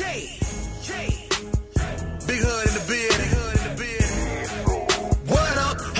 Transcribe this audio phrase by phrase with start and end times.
[0.00, 0.32] Big
[2.40, 3.30] hood in the building.
[5.28, 5.76] What up?
[5.76, 5.92] The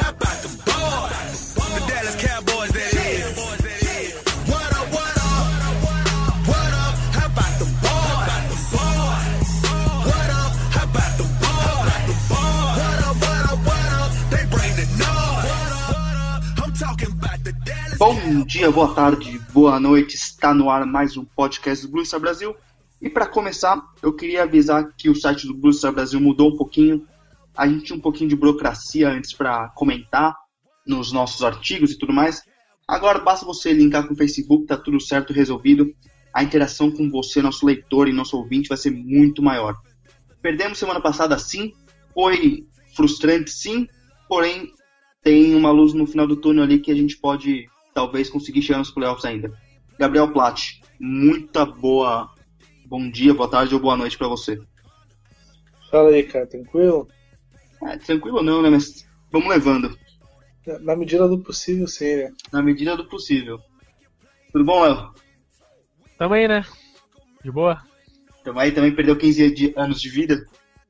[1.87, 2.17] Dallas.
[4.49, 4.89] What up?
[4.89, 5.53] What up?
[6.49, 6.73] What up?
[6.73, 6.89] What up?
[12.31, 13.17] What up?
[13.21, 13.61] What up?
[13.69, 14.11] What up?
[14.31, 14.87] They bring the
[17.45, 17.99] the Dallas.
[17.99, 20.17] Bom dia, boa tarde, boa noite.
[20.17, 22.57] Está no ar mais um podcast do Blue Star Brasil.
[23.01, 26.57] E para começar, eu queria avisar que o site do Blue Star Brasil mudou um
[26.57, 27.07] pouquinho.
[27.57, 30.37] A gente tinha um pouquinho de burocracia antes para comentar
[30.87, 32.43] nos nossos artigos e tudo mais.
[32.87, 35.95] Agora basta você linkar com o Facebook, tá tudo certo, resolvido.
[36.35, 39.77] A interação com você, nosso leitor e nosso ouvinte vai ser muito maior.
[40.43, 41.73] Perdemos semana passada sim,
[42.13, 43.87] foi frustrante sim,
[44.29, 44.73] porém
[45.23, 48.79] tem uma luz no final do túnel ali que a gente pode talvez conseguir chegar
[48.79, 49.53] nos playoffs ainda.
[49.99, 52.31] Gabriel Platt, muita boa
[52.91, 54.61] bom dia, boa tarde ou boa noite para você.
[55.93, 57.09] Fala aí, cara, tranquilo?
[57.85, 58.69] É, tranquilo não, né?
[58.69, 59.97] Mas vamos levando,
[60.83, 62.33] Na medida do possível, sim, né?
[62.53, 63.61] na medida do possível.
[64.53, 65.15] Tudo bom, Léo?
[66.19, 66.65] Tamo aí, né?
[67.43, 67.81] De boa?
[68.41, 70.45] Então aí também perdeu 15 de- anos de vida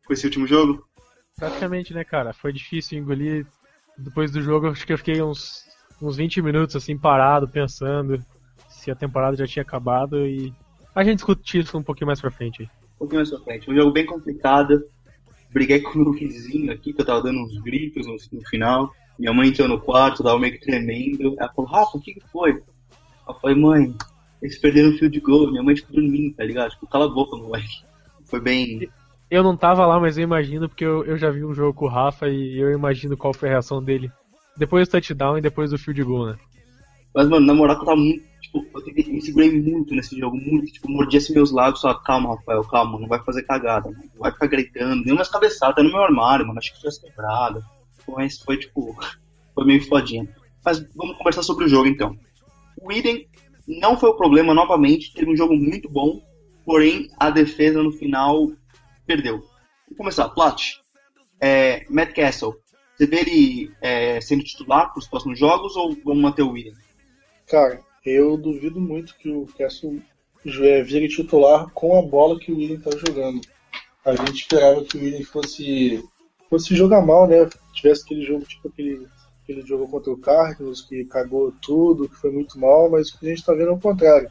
[0.07, 0.85] com esse último jogo.
[1.37, 2.33] Praticamente, né, cara?
[2.33, 3.47] Foi difícil engolir.
[3.97, 5.65] Depois do jogo, acho que eu fiquei uns,
[6.01, 8.25] uns 20 minutos assim, parado, pensando
[8.69, 10.53] se a temporada já tinha acabado e.
[10.95, 12.65] A gente discute isso um pouquinho mais pra frente.
[12.65, 13.71] Um pouquinho mais pra frente.
[13.71, 14.83] Um jogo bem complicado.
[15.53, 18.91] Briguei com o meu vizinho aqui, que eu tava dando uns gritos no, no final.
[19.19, 21.37] Minha mãe entrou no quarto, tava meio que tremendo.
[21.39, 22.63] Ela falou, Rafa, o que que foi?
[23.29, 23.95] Eu falei, mãe,
[24.43, 25.51] eles perderam o field de gol.
[25.51, 26.71] Minha mãe ficou dormindo, tá ligado?
[26.71, 27.85] Tipo, cala a boca, moleque.
[28.25, 28.89] Foi bem.
[29.31, 31.85] Eu não tava lá, mas eu imagino, porque eu, eu já vi um jogo com
[31.85, 34.11] o Rafa e eu imagino qual foi a reação dele.
[34.57, 36.37] Depois do touchdown e depois do field goal, né?
[37.15, 38.25] Mas, mano, na moral eu tava muito.
[38.53, 40.73] Tipo, eu tentei, me segurei muito nesse jogo, muito.
[40.73, 43.91] Tipo, mordi assim meus lábios, só, calma, Rafael, calma, não vai fazer cagada.
[43.91, 46.59] Não vai ficar gritando, deu umas cabeçadas no meu armário, mano.
[46.59, 47.63] Acho que tivesse quebrado.
[48.09, 48.99] Mas foi, tipo,
[49.55, 50.29] foi meio fodinha.
[50.65, 52.17] Mas vamos conversar sobre o jogo então.
[52.83, 53.29] O Eden
[53.67, 56.21] não foi o problema novamente, teve um jogo muito bom,
[56.65, 58.51] porém a defesa no final
[59.07, 59.39] perdeu.
[59.85, 60.61] Vamos começar, Plat.
[61.41, 62.55] É, Matt Castle,
[62.97, 66.75] você vê ele é, sendo titular para os próximos jogos ou vamos manter o Eden?
[67.47, 69.47] Cara, eu duvido muito que o
[70.63, 73.41] é, vire titular com a bola que o William tá jogando.
[74.05, 76.03] A gente esperava que o William fosse,
[76.49, 77.49] fosse jogar mal, né?
[77.75, 79.07] Tivesse aquele jogo tipo aquele
[79.45, 83.19] que ele jogou contra o Cardinals, que cagou tudo, que foi muito mal, mas o
[83.19, 84.31] que a gente tá vendo é o contrário.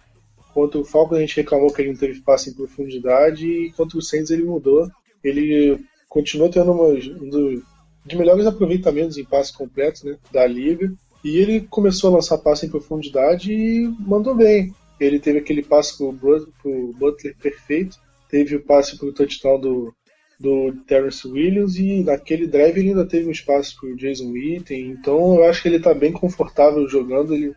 [0.53, 3.97] Contra o Falcons a gente reclamou que ele não teve passe em profundidade e contra
[3.97, 4.90] o Saints ele mudou.
[5.24, 10.91] Ele continuou tendo uma, um dos melhores aproveitamentos em passes completos né, da liga.
[11.24, 14.74] E ele começou a lançar passe em profundidade e mandou bem.
[15.00, 17.97] Ele teve aquele passe pro, pro Butler perfeito,
[18.30, 19.94] teve o passe pro touchdown do,
[20.40, 24.91] do Terrence Williams e naquele drive ele ainda teve um espaço pro Jason Witten.
[24.91, 27.34] Então eu acho que ele tá bem confortável jogando.
[27.34, 27.53] Ele,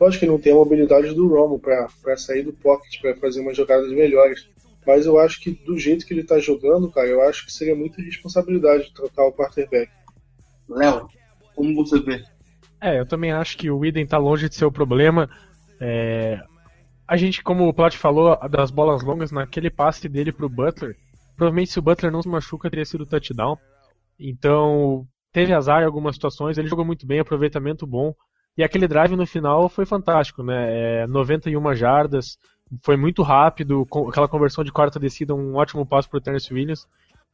[0.00, 3.40] lógico que ele não tem a mobilidade do Romo para sair do pocket, para fazer
[3.40, 4.48] umas jogadas melhores.
[4.86, 7.74] Mas eu acho que do jeito que ele tá jogando, cara, eu acho que seria
[7.74, 9.90] muita responsabilidade trocar o quarterback.
[10.68, 11.08] Léo,
[11.54, 12.24] como você vê?
[12.82, 15.30] É, eu também acho que o Eden tá longe de ser o problema.
[15.80, 16.40] É,
[17.08, 20.96] A gente, como o Plat falou, das bolas longas, naquele passe dele pro Butler,
[21.36, 23.58] provavelmente se o Butler não se machuca, teria sido touchdown.
[24.18, 28.14] Então, teve azar em algumas situações, ele jogou muito bem, aproveitamento bom.
[28.58, 31.02] E aquele drive no final foi fantástico, né?
[31.04, 32.38] É, 91 jardas,
[32.84, 36.86] foi muito rápido, aquela conversão de quarta descida, um ótimo passo pro Terence Williams.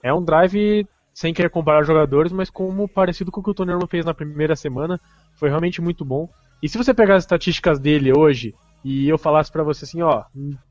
[0.02, 3.72] É um drive, sem querer comparar jogadores, mas como parecido com o que o Tony
[3.72, 5.00] Romo fez na primeira semana,
[5.38, 6.28] foi realmente muito bom.
[6.62, 8.54] E se você pegar as estatísticas dele hoje
[8.84, 10.24] e eu falasse pra você assim, ó,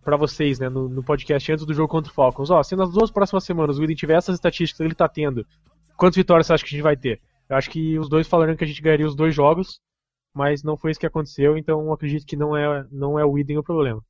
[0.03, 2.91] pra vocês, né, no, no podcast antes do jogo contra o Falcons, ó, se nas
[2.91, 5.45] duas próximas semanas o Widen tiver essas estatísticas que ele tá tendo,
[5.95, 7.21] quantas vitórias você acha que a gente vai ter?
[7.49, 9.79] Eu acho que os dois falaram que a gente ganharia os dois jogos,
[10.33, 13.57] mas não foi isso que aconteceu, então acredito que não é, não é o Widen
[13.57, 14.03] o problema.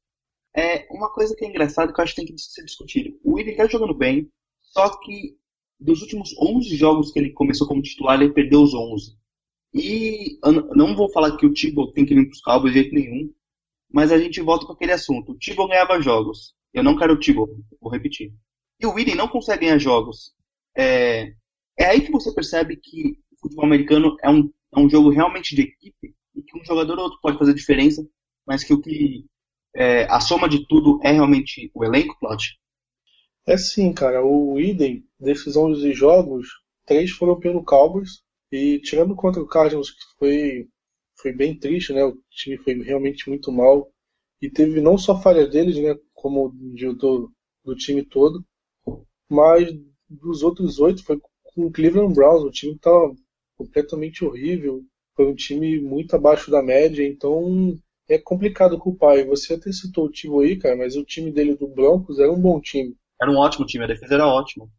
[0.56, 3.16] É uma coisa que é engraçada que eu acho que tem que ser discutido.
[3.24, 4.28] O Willian tá jogando bem,
[4.60, 5.38] só que
[5.80, 9.16] dos últimos 11 jogos que ele começou como titular, ele perdeu os 11.
[9.74, 10.40] E
[10.76, 13.32] não vou falar que o Thibaut tem que vir pros Cowboys de jeito nenhum,
[13.92, 15.32] mas a gente volta com aquele assunto.
[15.32, 16.56] O Thibaut ganhava jogos.
[16.74, 18.34] Eu não quero o Thibaut, vou repetir.
[18.80, 20.34] E o Willian não consegue ganhar jogos.
[20.76, 21.34] É,
[21.78, 25.56] é aí que você percebe que o futebol americano é um, é um jogo realmente
[25.56, 28.08] de equipe e que um jogador ou outro pode fazer diferença,
[28.46, 29.26] mas que o que
[29.76, 32.60] é, a soma de tudo é realmente o elenco, Plot?
[33.46, 34.24] É sim, cara.
[34.24, 36.48] O Idem, desses 11 jogos,
[36.86, 38.22] três foram pelo Cowboys.
[38.52, 40.68] E tirando contra o Cardinals, que foi,
[41.22, 42.04] foi bem triste, né?
[42.06, 43.92] O time foi realmente muito mal.
[44.42, 45.96] E teve não só falhas deles, né?
[46.14, 47.32] Como de- do,
[47.66, 48.44] do time todo.
[49.30, 49.70] Mas
[50.10, 51.20] dos outros oito foi
[51.56, 52.44] com o Cleveland Browns.
[52.44, 53.14] O time estava
[53.58, 54.84] completamente horrível.
[55.16, 59.18] Foi um time muito abaixo da média, então é complicado culpar.
[59.18, 62.32] E você até citou o time aí, cara, mas o time dele do Broncos era
[62.32, 62.96] um bom time.
[63.22, 64.70] Era um ótimo time, a defesa era ótima.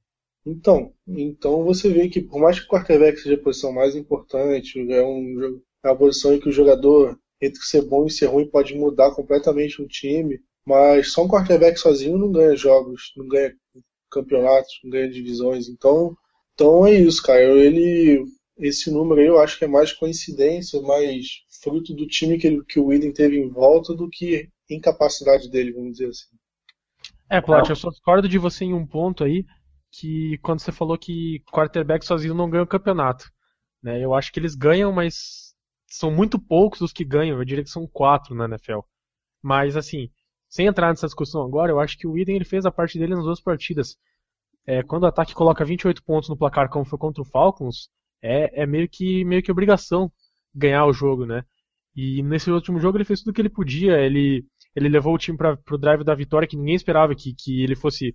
[0.50, 4.80] Então, então você vê que por mais que o quarterback seja a posição mais importante,
[4.90, 8.48] é, um, é uma posição em que o jogador, entre ser bom e ser ruim,
[8.48, 13.54] pode mudar completamente um time, mas só um quarterback sozinho não ganha jogos, não ganha
[14.10, 15.68] campeonatos, não ganha divisões.
[15.68, 16.16] Então,
[16.54, 17.42] então é isso, cara.
[17.42, 18.24] Ele,
[18.56, 21.26] esse número aí eu acho que é mais coincidência, mais
[21.62, 25.72] fruto do time que, ele, que o Whedon teve em volta do que incapacidade dele,
[25.72, 26.36] vamos dizer assim.
[27.30, 29.44] É, Plat, eu só discordo de você em um ponto aí,
[29.90, 33.30] que quando você falou que quarterback sozinho não ganha o campeonato.
[33.82, 34.04] Né?
[34.04, 35.54] Eu acho que eles ganham, mas
[35.86, 37.38] são muito poucos os que ganham.
[37.38, 38.80] Eu diria que são quatro na NFL.
[39.42, 40.10] Mas assim,
[40.48, 43.14] sem entrar nessa discussão agora, eu acho que o Eden ele fez a parte dele
[43.14, 43.96] nas duas partidas.
[44.66, 47.88] É, quando o ataque coloca 28 pontos no placar, como foi contra o Falcons,
[48.22, 50.12] é, é meio, que, meio que obrigação
[50.54, 51.44] ganhar o jogo, né?
[51.96, 53.98] E nesse último jogo ele fez tudo o que ele podia.
[53.98, 54.44] Ele,
[54.74, 57.74] ele levou o time para o drive da vitória, que ninguém esperava que, que ele
[57.74, 58.14] fosse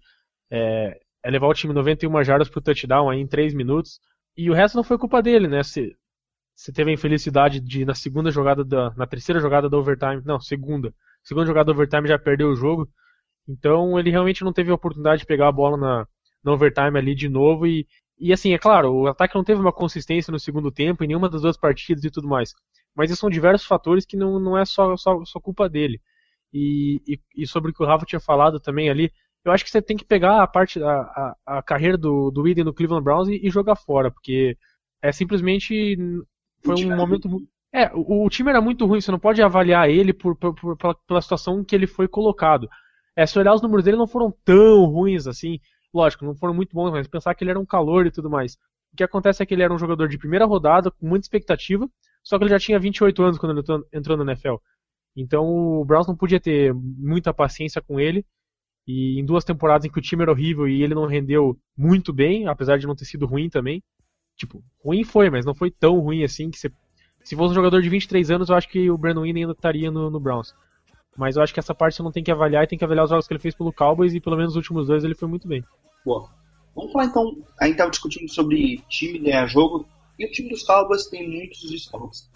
[0.52, 4.00] é, é levar o time 91 jardas pro touchdown aí em 3 minutos.
[4.36, 5.62] E o resto não foi culpa dele, né?
[5.64, 10.40] Você teve a infelicidade de, na segunda jogada, da, na terceira jogada da overtime, não,
[10.40, 10.94] segunda.
[11.24, 12.90] Segunda jogada da overtime já perdeu o jogo.
[13.48, 16.08] Então ele realmente não teve a oportunidade de pegar a bola na,
[16.44, 17.66] na overtime ali de novo.
[17.66, 17.88] E,
[18.20, 21.30] e assim, é claro, o ataque não teve uma consistência no segundo tempo em nenhuma
[21.30, 22.54] das duas partidas e tudo mais.
[22.96, 26.00] Mas esses são diversos fatores que não, não é só, só, só culpa dele.
[26.54, 29.12] E, e, e sobre o que o Rafa tinha falado também ali,
[29.46, 32.48] eu acho que você tem que pegar a parte a, a, a carreira do, do
[32.48, 34.58] Eden no Cleveland Browns e, e, jogar fora, porque
[35.02, 35.98] é simplesmente
[36.64, 37.30] foi um momento
[37.74, 40.78] é, o, o, time era muito ruim, você não pode avaliar ele por, por, por
[40.78, 42.70] pela, pela, situação em que ele foi colocado.
[43.16, 45.60] É, se olhar os números dele não foram tão ruins assim,
[45.92, 48.54] lógico, não foram muito bons, mas pensar que ele era um calor e tudo mais.
[48.94, 51.90] O que acontece é que ele era um jogador de primeira rodada, com muita expectativa,
[52.24, 54.56] só que ele já tinha 28 anos quando ele entrou, entrou na NFL.
[55.16, 58.24] Então o Browns não podia ter muita paciência com ele,
[58.88, 62.12] e em duas temporadas em que o time era horrível e ele não rendeu muito
[62.12, 63.82] bem, apesar de não ter sido ruim também.
[64.36, 66.72] Tipo, ruim foi, mas não foi tão ruim assim que você.
[67.24, 69.90] Se fosse um jogador de 23 anos, eu acho que o Brandon Wynn ainda estaria
[69.90, 70.54] no, no Browns.
[71.16, 73.06] Mas eu acho que essa parte você não tem que avaliar e tem que avaliar
[73.06, 75.28] os jogos que ele fez pelo Cowboys e pelo menos os últimos dois ele foi
[75.28, 75.64] muito bem.
[76.06, 76.30] Boa.
[76.76, 79.86] Vamos falar então, a gente estava discutindo sobre time ganhar jogo
[80.18, 82.30] e o time dos Cowboys tem muitos desfalques.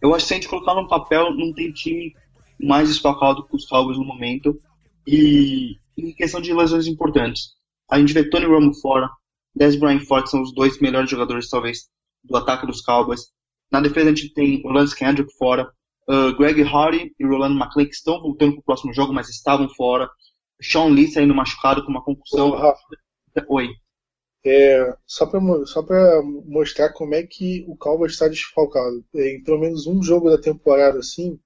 [0.00, 2.14] Eu acho que se a gente colocar no papel, não tem time
[2.60, 4.60] mais desfalcado que os Cowboys no momento.
[5.06, 7.52] E em questão de lesões importantes,
[7.90, 9.08] a gente vê Tony Romo fora,
[9.54, 11.88] Des Bryant fora, que são os dois melhores jogadores, talvez,
[12.22, 13.20] do ataque dos Cowboys.
[13.70, 15.70] Na defesa a gente tem o Lance Kendrick fora,
[16.08, 19.68] uh, Greg Hardy e Roland McClay, que estão voltando para o próximo jogo, mas estavam
[19.68, 20.08] fora.
[20.60, 22.54] Sean Lee saindo machucado com uma concussão.
[23.48, 23.68] Oi.
[24.46, 25.82] É, só para só
[26.44, 29.04] mostrar como é que o Cowboys está desfalcado.
[29.14, 31.38] Em pelo menos um jogo da temporada assim,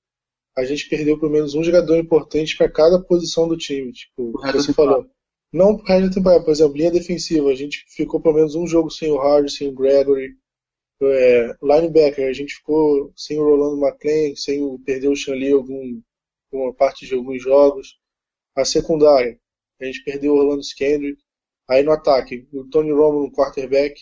[0.59, 3.93] a gente perdeu pelo menos um jogador importante para cada posição do time.
[3.93, 5.09] Tipo, você falou.
[5.53, 8.67] Não por resto da temporada, por exemplo, linha defensiva, a gente ficou pelo menos um
[8.67, 10.37] jogo sem o Hard, sem o Gregory.
[11.01, 16.03] É, linebacker, a gente ficou sem o Rolando McLean, sem o perdeu o Shanley algum
[16.51, 17.99] uma parte de alguns jogos.
[18.57, 19.39] A secundária,
[19.81, 21.23] a gente perdeu o Orlando Skendrick.
[21.69, 23.95] Aí no ataque, o Tony Romo no quarterback.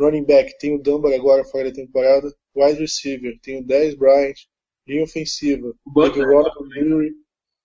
[0.00, 2.34] Running back, tem o Dunbar agora fora da temporada.
[2.56, 4.38] Wide receiver, tem o 10 Bryant
[4.86, 5.74] linha ofensiva,
[6.76, 7.12] Henry.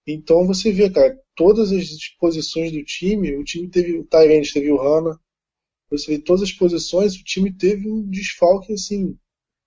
[0.08, 1.88] Então você vê, cara, todas as
[2.20, 5.20] posições do time, o time teve o Tyrant, teve o Hanna,
[5.90, 9.18] você vê todas as posições, o time teve um desfalque assim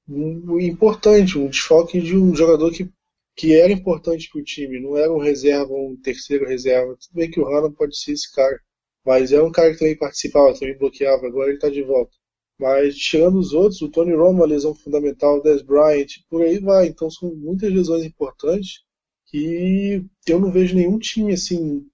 [0.08, 2.88] um, importante, um desfalque de um jogador que,
[3.36, 6.96] que era importante para o time, não era um reserva, um terceiro reserva.
[7.00, 8.60] Tudo bem que o Hanna pode ser esse cara,
[9.04, 12.12] mas é um cara que também participava, também bloqueava, agora ele está de volta.
[12.58, 16.58] Mas tirando os outros, o Tony Romo, uma lesão fundamental, o Des Bryant, por aí
[16.58, 16.86] vai.
[16.86, 18.82] Então são muitas lesões importantes
[19.26, 21.86] que eu não vejo nenhum time assim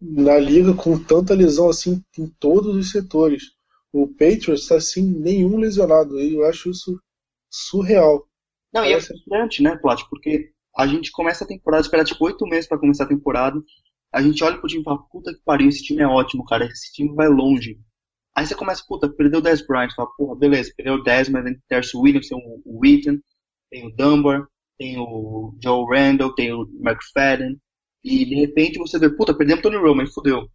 [0.00, 3.44] na liga com tanta lesão assim em todos os setores.
[3.92, 7.00] O Patriots está assim nenhum lesionado e eu acho isso
[7.50, 8.28] surreal.
[8.72, 10.02] Não, e é frustrante, né, Plat?
[10.10, 13.58] Porque a gente começa a temporada, espera tipo oito meses para começar a temporada.
[14.12, 16.66] A gente olha pro time e fala, puta que pariu, esse time é ótimo, cara,
[16.66, 17.78] esse time vai longe.
[18.36, 22.00] Aí você começa, puta, perdeu 10 Bryant, fala, porra, beleza, perdeu 10, mas tem o
[22.00, 23.18] Williams, tem o Wheaton,
[23.70, 24.46] tem o Dunbar,
[24.78, 27.58] tem o Joe Randall, tem o McFadden,
[28.04, 30.48] e de repente você vê, puta, perdemos Tony Roman, fudeu.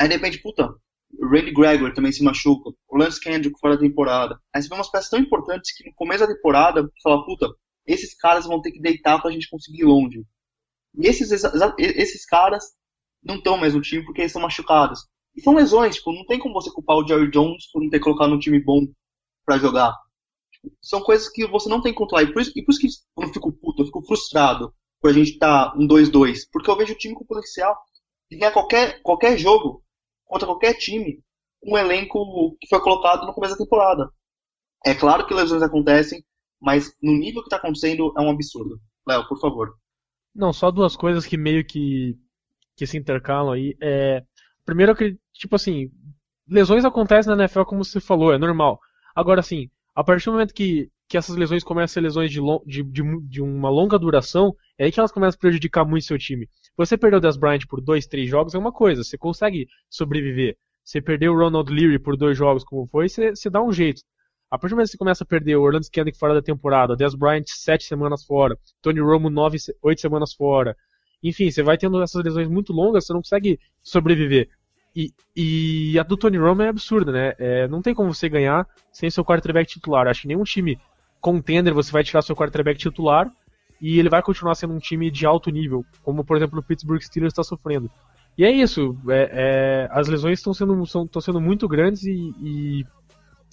[0.00, 0.74] Aí de repente, puta,
[1.18, 4.40] o Randy Gregor também se machuca, o Lance Kendrick fora da temporada.
[4.54, 7.48] Aí você vê umas peças tão importantes que no começo da temporada você fala, puta,
[7.86, 10.24] esses caras vão ter que deitar pra gente conseguir ir longe.
[10.98, 11.30] E esses,
[11.78, 12.64] esses caras
[13.22, 15.06] não estão mais no time porque eles estão machucados.
[15.36, 18.00] E são lesões, tipo, não tem como você culpar o Jerry Jones por não ter
[18.00, 18.86] colocado um time bom
[19.44, 19.92] para jogar.
[20.52, 22.22] Tipo, são coisas que você não tem que controlar.
[22.22, 22.88] E por isso, e por isso que
[23.22, 26.40] eu fico puto, eu fico frustrado por a gente estar tá um 2-2.
[26.52, 27.76] Porque eu vejo o time com potencial
[28.30, 29.82] de ganhar qualquer, qualquer jogo
[30.24, 31.22] contra qualquer time
[31.66, 34.10] um elenco que foi colocado no começo da temporada.
[34.84, 36.22] É claro que lesões acontecem,
[36.60, 38.78] mas no nível que está acontecendo é um absurdo.
[39.06, 39.74] Léo, por favor.
[40.34, 42.18] Não, só duas coisas que meio que,
[42.76, 43.76] que se intercalam aí.
[43.82, 44.22] É,
[44.64, 45.90] primeiro, que, tipo assim,
[46.48, 48.78] lesões acontecem na NFL como você falou, é normal.
[49.14, 52.40] Agora, assim, a partir do momento que, que essas lesões começam a ser lesões de,
[52.66, 56.18] de, de, de uma longa duração, é aí que elas começam a prejudicar muito seu
[56.18, 56.48] time.
[56.76, 60.56] Você perdeu o Des Bryant por dois, três jogos é uma coisa, você consegue sobreviver.
[60.84, 64.02] Você perdeu o Ronald Leary por dois jogos, como foi, você, você dá um jeito.
[64.50, 66.96] A partir do momento que você começa a perder o Orlando Skandrick fora da temporada,
[66.96, 70.76] Des Bryant sete semanas fora, Tony Romo nove, oito semanas fora,
[71.24, 74.48] enfim, você vai tendo essas lesões muito longas, você não consegue sobreviver.
[74.94, 77.34] E, e a do Tony Romo é absurda, né?
[77.38, 80.06] É, não tem como você ganhar sem seu quarterback titular.
[80.06, 80.78] Acho que nenhum time
[81.20, 83.32] contender você vai tirar seu quarterback titular
[83.80, 87.00] e ele vai continuar sendo um time de alto nível, como por exemplo o Pittsburgh
[87.00, 87.90] Steelers está sofrendo.
[88.36, 90.84] E é isso, é, é, as lesões estão sendo,
[91.20, 92.84] sendo muito grandes e, e,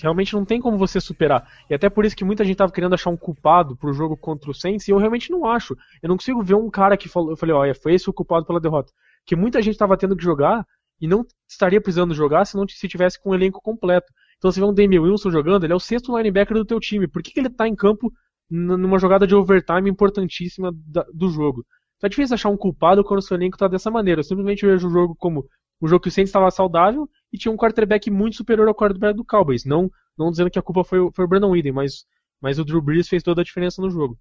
[0.01, 1.47] realmente não tem como você superar.
[1.69, 4.49] E até por isso que muita gente estava querendo achar um culpado pro jogo contra
[4.49, 5.75] o Saints e eu realmente não acho.
[6.01, 8.45] Eu não consigo ver um cara que falou, eu falei, olha, foi esse o culpado
[8.45, 8.91] pela derrota.
[9.25, 10.65] Que muita gente estava tendo que jogar
[10.99, 14.11] e não estaria precisando jogar se não se tivesse com o elenco completo.
[14.37, 17.07] Então você vê um Damian Wilson jogando, ele é o sexto linebacker do teu time.
[17.07, 18.11] Por que, que ele está em campo
[18.49, 20.71] numa jogada de overtime importantíssima
[21.13, 21.63] do jogo?
[21.97, 24.21] Então é difícil achar um culpado quando o seu elenco está dessa maneira.
[24.21, 25.45] Eu simplesmente vejo o jogo como
[25.81, 29.15] um jogo que o Saints estava saudável e tinha um quarterback muito superior ao quarterback
[29.15, 29.65] do Cowboys.
[29.65, 32.05] Não, não dizendo que a culpa foi, foi o Brandon Whedon, mas,
[32.41, 34.17] mas o Drew Brees fez toda a diferença no jogo.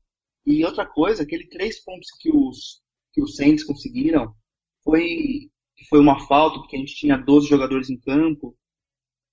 [0.46, 2.80] E outra coisa, aquele três pontos que os,
[3.12, 4.34] que os Saints conseguiram
[4.82, 5.50] foi
[5.88, 8.54] foi uma falta, porque a gente tinha 12 jogadores em campo.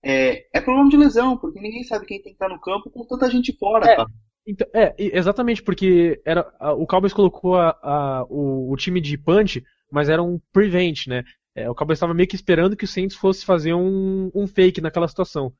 [0.03, 3.05] É, é problema de lesão, porque ninguém sabe quem tem que estar no campo com
[3.05, 4.09] tanta gente fora, é, cara.
[4.45, 9.17] Então, é, exatamente, porque era, a, o Cowboys colocou a, a, o, o, time de
[9.17, 11.23] punch, mas era um prevent, né?
[11.57, 14.79] É, o Cowboys estava meio que esperando que o Saints fosse fazer um, um fake
[14.79, 15.51] naquela situação.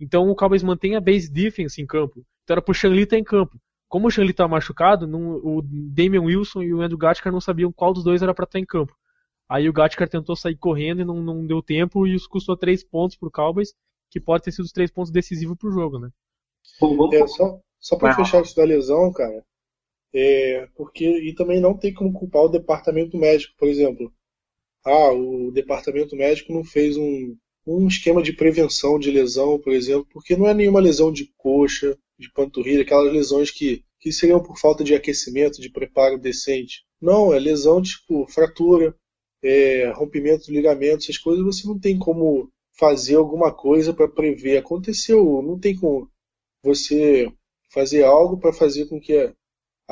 [0.00, 2.24] Então o Cowboys mantém a base defense em campo.
[2.42, 3.60] Então era pro Shanley estar em campo.
[3.86, 7.70] Como o Shanley estava machucado, não, o Damian Wilson e o Andrew Gatker não sabiam
[7.70, 8.96] qual dos dois era para estar em campo.
[9.46, 12.82] Aí o Gatkar tentou sair correndo e não, não deu tempo, e isso custou três
[12.82, 13.74] pontos pro Cowboys,
[14.10, 16.08] que pode ter sido os três pontos decisivos pro jogo, né?
[17.12, 19.44] É, só, só pra fechar isso da lesão, cara,
[20.14, 24.10] é, porque e também não tem como culpar o departamento médico, por exemplo.
[24.84, 27.36] Ah, o departamento médico não fez um,
[27.66, 31.96] um esquema de prevenção de lesão, por exemplo, porque não é nenhuma lesão de coxa,
[32.18, 36.84] de panturrilha, aquelas lesões que, que seriam por falta de aquecimento, de preparo decente.
[37.00, 38.94] Não, é lesão tipo fratura,
[39.42, 44.58] é, rompimento de ligamento, essas coisas, você não tem como fazer alguma coisa para prever.
[44.58, 46.08] Aconteceu, não tem como
[46.62, 47.30] você
[47.70, 49.32] fazer algo para fazer com que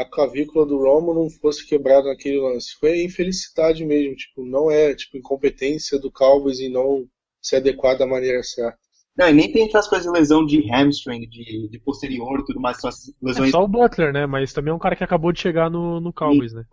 [0.00, 2.74] a clavícula do Romo não fosse quebrada naquele lance.
[2.78, 7.06] Foi infelicidade mesmo, tipo, não é tipo incompetência do Cowboys em não
[7.42, 8.78] se adequar da maneira certa.
[9.16, 12.60] Não, e nem tem aquelas coisas de lesão de hamstring, de, de posterior e tudo
[12.60, 13.48] mais, são essas lesões.
[13.48, 14.24] É só o Butler, né?
[14.26, 16.64] Mas também é um cara que acabou de chegar no, no Cowboys, né?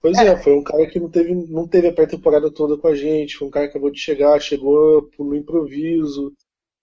[0.00, 0.28] Pois é.
[0.28, 0.36] é.
[0.36, 3.48] foi um cara que não teve, não teve a pré-temporada toda com a gente, foi
[3.48, 6.32] um cara que acabou de chegar, chegou no improviso.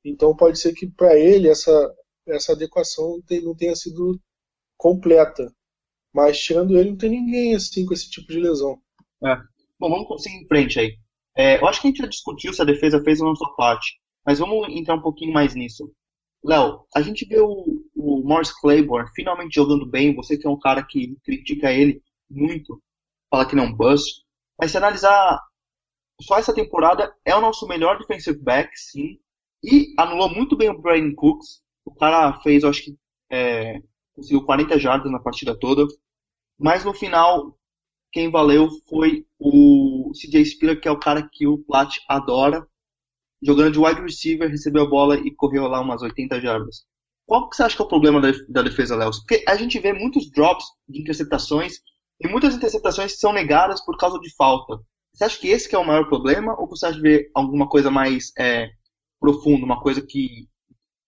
[0.03, 1.93] Então pode ser que para ele essa,
[2.27, 4.19] essa adequação não tenha sido
[4.77, 5.51] completa.
[6.15, 8.79] Mas tirando ele, não tem ninguém assim com esse tipo de lesão.
[9.21, 9.35] É.
[9.77, 10.97] Bom, vamos seguir em frente aí.
[11.35, 13.53] É, eu acho que a gente já discutiu se a defesa fez ou não sua
[13.57, 15.91] parte, mas vamos entrar um pouquinho mais nisso.
[16.41, 17.83] Léo, a gente vê o,
[18.23, 22.81] Morris Claiborne finalmente jogando bem, você que é um cara que critica ele muito,
[23.29, 24.23] fala que não é bust.
[24.57, 25.41] Mas se analisar
[26.21, 29.19] só essa temporada, é o nosso melhor defensive back, sim.
[29.61, 31.61] E anulou muito bem o Brian Cooks.
[31.83, 32.97] O cara fez, acho que,
[33.29, 33.81] é,
[34.15, 35.85] conseguiu 40 jardas na partida toda.
[36.57, 37.57] Mas no final,
[38.11, 42.65] quem valeu foi o CJ Spiller, que é o cara que o Plat adora.
[43.43, 46.85] Jogando de wide receiver, recebeu a bola e correu lá umas 80 jardas.
[47.25, 49.11] Qual que você acha que é o problema da, defesa, Léo?
[49.11, 51.79] Porque a gente vê muitos drops de interceptações
[52.19, 54.79] e muitas interceptações são negadas por causa de falta.
[55.13, 57.67] Você acha que esse que é o maior problema ou você acha que vê alguma
[57.67, 58.69] coisa mais é,
[59.19, 60.47] profunda, uma coisa que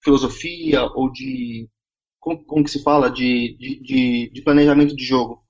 [0.04, 1.70] filosofia ou de
[2.28, 5.42] como, como que se fala de, de, de, planejamento de jogo?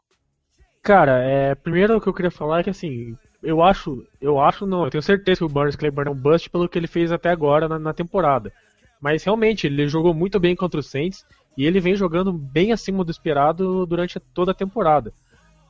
[0.84, 4.68] Cara, é, primeiro o que eu queria falar é que assim, eu acho, eu acho
[4.68, 7.12] não, eu tenho certeza que o Burns Claiborne é um bust pelo que ele fez
[7.12, 8.54] até agora na, na temporada.
[9.02, 11.26] Mas realmente, ele jogou muito bem contra o Saints
[11.58, 15.12] e ele vem jogando bem acima do esperado durante toda a temporada.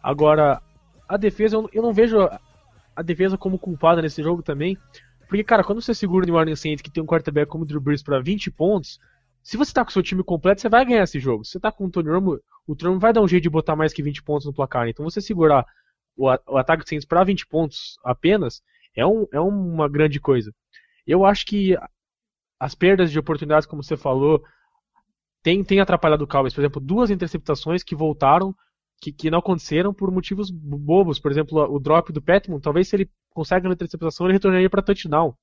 [0.04, 0.62] Agora,
[1.08, 2.18] a defesa, eu, eu não vejo
[2.96, 4.78] a defesa como culpada nesse jogo também.
[5.28, 7.68] Porque, cara, quando você segura o New Orleans Saints, que tem um quarterback como o
[7.68, 8.98] Drew Brees pra 20 pontos,
[9.48, 11.46] se você tá com o seu time completo, você vai ganhar esse jogo.
[11.46, 12.38] Se você tá com o Tony Romo,
[12.68, 14.90] o Tony Romo vai dar um jeito de botar mais que 20 pontos no placar.
[14.90, 15.66] Então você segurar
[16.18, 18.62] o, o ataque do Saints pra 20 pontos apenas
[18.94, 20.54] é, um, é uma grande coisa.
[21.08, 21.78] Eu acho que
[22.60, 24.44] as perdas de oportunidades, como você falou,
[25.42, 26.54] tem, tem atrapalhado o Cowboys.
[26.54, 28.54] Por exemplo, duas interceptações que voltaram,
[29.00, 31.20] que, que não aconteceram por motivos bobos.
[31.20, 34.82] Por exemplo, o drop do Petmon, talvez se ele consegue uma interceptação, ele retornaria para
[34.82, 35.34] touchdown.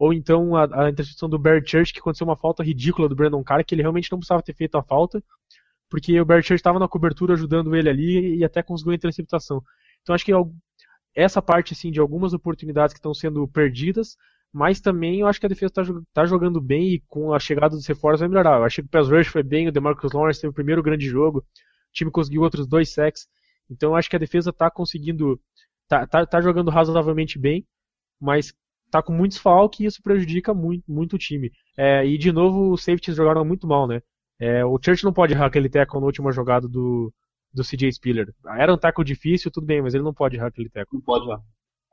[0.00, 3.44] Ou então a, a interceptação do Barry Church, que aconteceu uma falta ridícula do Brandon
[3.44, 5.22] Carr, que ele realmente não precisava ter feito a falta,
[5.90, 9.62] porque o Barry Church estava na cobertura ajudando ele ali e até conseguiu a interceptação.
[10.00, 10.32] Então acho que
[11.14, 14.16] essa parte assim de algumas oportunidades que estão sendo perdidas,
[14.50, 15.82] mas também eu acho que a defesa está
[16.14, 18.56] tá jogando bem e com a chegada dos reforços vai melhorar.
[18.56, 21.06] Eu achei que o Pass Rush foi bem, o DeMarcus Lawrence teve o primeiro grande
[21.06, 23.28] jogo, o time conseguiu outros dois sacks,
[23.68, 25.38] então eu acho que a defesa está conseguindo,
[25.86, 27.66] tá, tá, tá, jogando razoavelmente bem,
[28.18, 28.54] mas
[28.90, 31.50] tá com muitos falques e isso prejudica muito, muito o time.
[31.76, 34.00] É, e de novo os safeties jogaram muito mal, né?
[34.38, 37.12] É, o Church não pode errar aquele tackle na última jogada do,
[37.52, 38.34] do CJ Spiller.
[38.58, 40.98] Era um tackle difícil, tudo bem, mas ele não pode errar aquele tackle.
[40.98, 41.42] Não pode errar.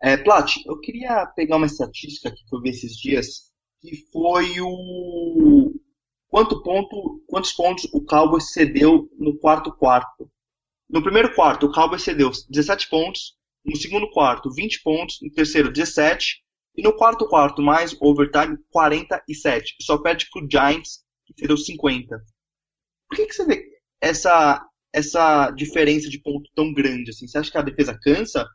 [0.02, 3.52] É, Plat, eu queria pegar uma estatística que eu vi esses dias,
[3.82, 5.74] que foi o
[6.30, 10.30] quanto ponto, quantos pontos o Cowboys cedeu no quarto quarto.
[10.90, 13.36] No primeiro quarto, o Cowboys cedeu 17 pontos,
[13.66, 16.42] no segundo quarto, 20 pontos, no terceiro, 17,
[16.78, 19.76] e no quarto quarto, mais overtime, 47.
[19.82, 22.18] Só perde pro Giants, que cedeu 50.
[23.10, 23.66] Por que, que você vê
[24.00, 27.10] essa, essa diferença de ponto tão grande?
[27.10, 27.28] Assim?
[27.28, 28.48] Você acha que a defesa cansa?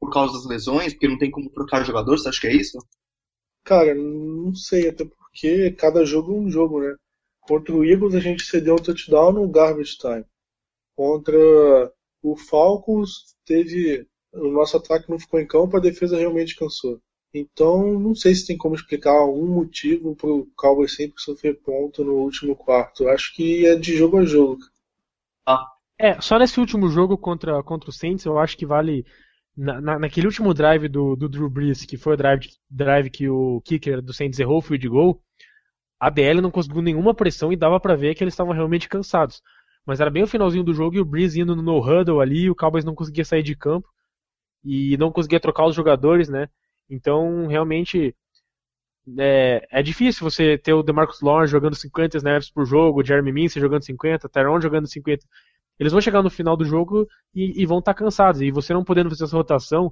[0.00, 2.78] por causa das lesões, porque não tem como trocar jogador, você acha que é isso?
[3.62, 6.96] Cara, não sei, até porque cada jogo é um jogo, né?
[7.40, 10.24] Contra o Eagles a gente cedeu um touchdown no garbage time.
[10.96, 11.36] Contra
[12.22, 14.06] o Falcons teve.
[14.32, 17.00] O nosso ataque não ficou em campo, a defesa realmente cansou.
[17.32, 22.04] Então, não sei se tem como explicar um motivo para o Cowboys sempre sofrer ponto
[22.04, 23.08] no último quarto.
[23.08, 24.62] Acho que é de jogo a jogo.
[25.46, 25.64] Ah.
[25.98, 29.04] É, só nesse último jogo contra, contra o Saints, eu acho que vale
[29.56, 33.28] na, na, naquele último drive do, do Drew Brees, que foi o drive, drive que
[33.28, 35.22] o kicker do Saints errou o field goal,
[36.00, 39.42] a DL não conseguiu nenhuma pressão e dava para ver que eles estavam realmente cansados.
[39.84, 42.54] Mas era bem o finalzinho do jogo e o Brees indo no no-huddle ali, o
[42.54, 43.86] Cowboys não conseguia sair de campo
[44.64, 46.48] e não conseguia trocar os jogadores, né?
[46.90, 48.14] Então, realmente,
[49.18, 53.32] é, é difícil você ter o DeMarcus Lawrence jogando 50 snaps por jogo, o Jeremy
[53.32, 55.24] Mincy jogando 50, Tyrone jogando 50
[55.80, 58.42] eles vão chegar no final do jogo e, e vão estar tá cansados.
[58.42, 59.90] E você não podendo fazer essa rotação,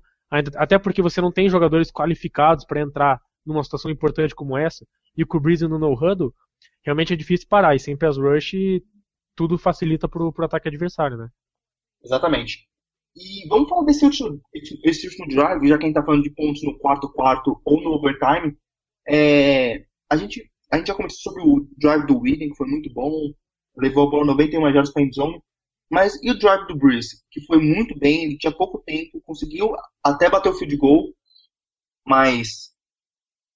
[0.56, 5.24] até porque você não tem jogadores qualificados para entrar numa situação importante como essa, e
[5.24, 6.34] com o Breeze no no-huddle,
[6.84, 7.74] realmente é difícil parar.
[7.74, 8.52] E sem pass rush,
[9.34, 11.30] tudo facilita pro, pro ataque adversário, né?
[12.04, 12.68] Exatamente.
[13.18, 16.30] E vamos falar desse último, esse último drive, já que a gente tá falando de
[16.30, 18.56] pontos no quarto quarto ou no overtime.
[19.08, 22.92] É, a, gente, a gente já comentou sobre o drive do William, que foi muito
[22.92, 23.12] bom,
[23.76, 25.42] levou a bola 91 jardas para endzone,
[25.90, 29.74] mas e o drive do Bruce, que foi muito bem, ele tinha pouco tempo, conseguiu
[30.04, 31.12] até bater o field goal,
[32.06, 32.72] mas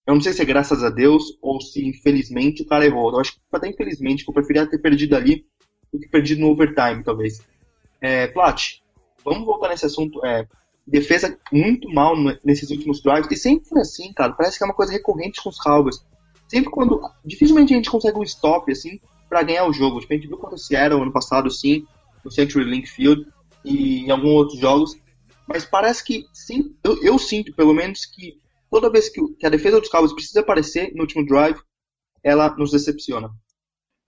[0.06, 3.12] eu não sei se é graças a Deus ou se infelizmente o cara errou.
[3.12, 5.46] Eu acho que até infelizmente, que eu preferia ter perdido ali
[5.92, 7.46] do que perdido no overtime, talvez.
[8.00, 8.81] É, Plat,
[9.24, 10.24] vamos voltar nesse assunto.
[10.24, 10.46] É,
[10.86, 14.32] defesa muito mal nesses últimos drives, e sempre foi assim, cara.
[14.32, 16.04] Parece que é uma coisa recorrente com os Cowboys.
[16.48, 17.00] Sempre quando.
[17.24, 20.00] Dificilmente a gente consegue um stop, assim, para ganhar o jogo.
[20.00, 21.86] Tipo, a gente viu contra o Seattle ano passado, assim
[22.24, 23.26] no Century Link Field
[23.64, 24.96] e em alguns outros jogos.
[25.46, 29.50] Mas parece que, sim, eu, eu sinto pelo menos que toda vez que, que, a
[29.50, 31.60] defesa dos Cowboys precisa aparecer no último drive,
[32.22, 33.30] ela nos decepciona.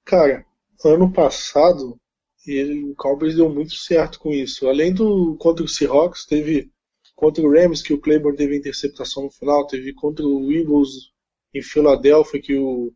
[0.05, 0.45] Cara,
[0.85, 1.99] ano passado
[2.47, 4.69] ele, o Cowboys deu muito certo com isso.
[4.69, 6.71] Além do contra o Seahawks, teve
[7.15, 11.13] contra o Rams que o Claiborne teve interceptação no final, teve contra o Eagles
[11.55, 12.93] em Filadélfia que o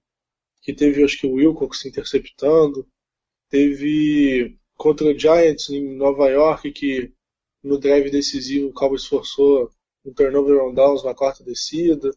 [0.61, 2.87] que teve acho que o Wilcox interceptando,
[3.49, 7.13] teve contra o Giants em Nova York, que
[7.63, 9.71] no drive decisivo o Cowboys forçou
[10.05, 12.11] um turnover on downs na quarta descida.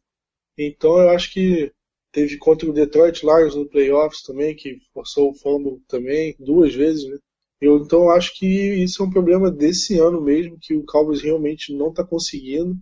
[0.58, 1.72] Então eu acho que
[2.12, 7.10] teve contra o Detroit Lions no playoffs também, que forçou o fumble também, duas vezes,
[7.10, 7.17] né?
[7.62, 11.74] Eu, então acho que isso é um problema desse ano mesmo, que o Cowboys realmente
[11.74, 12.76] não está conseguindo.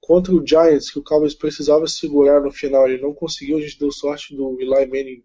[0.00, 3.78] Contra o Giants, que o Cowboys precisava segurar no final, ele não conseguiu, a gente
[3.78, 5.22] deu sorte do Eli Manning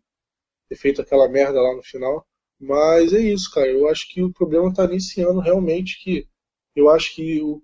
[0.70, 2.26] ter feito aquela merda lá no final.
[2.60, 3.72] Mas é isso, cara.
[3.72, 6.28] Eu acho que o problema está nesse ano realmente que
[6.76, 7.62] eu acho que o,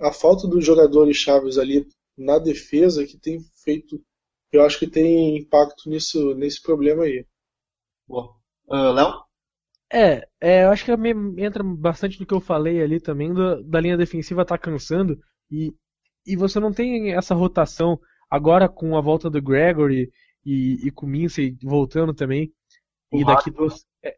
[0.00, 4.02] a falta dos jogadores chaves ali na defesa que tem feito,
[4.52, 7.26] eu acho que tem impacto nisso, nesse problema aí.
[8.06, 8.34] Boa.
[8.66, 9.24] Uh, Léo?
[9.92, 10.92] É, é, eu acho que
[11.38, 15.18] entra bastante no que eu falei ali também, da, da linha defensiva tá cansando,
[15.50, 15.74] e
[16.26, 17.98] e você não tem essa rotação
[18.30, 20.10] agora com a volta do Gregory
[20.44, 22.52] e, e com o Mincy voltando também.
[23.12, 23.84] O e daqui duas.
[24.04, 24.14] É,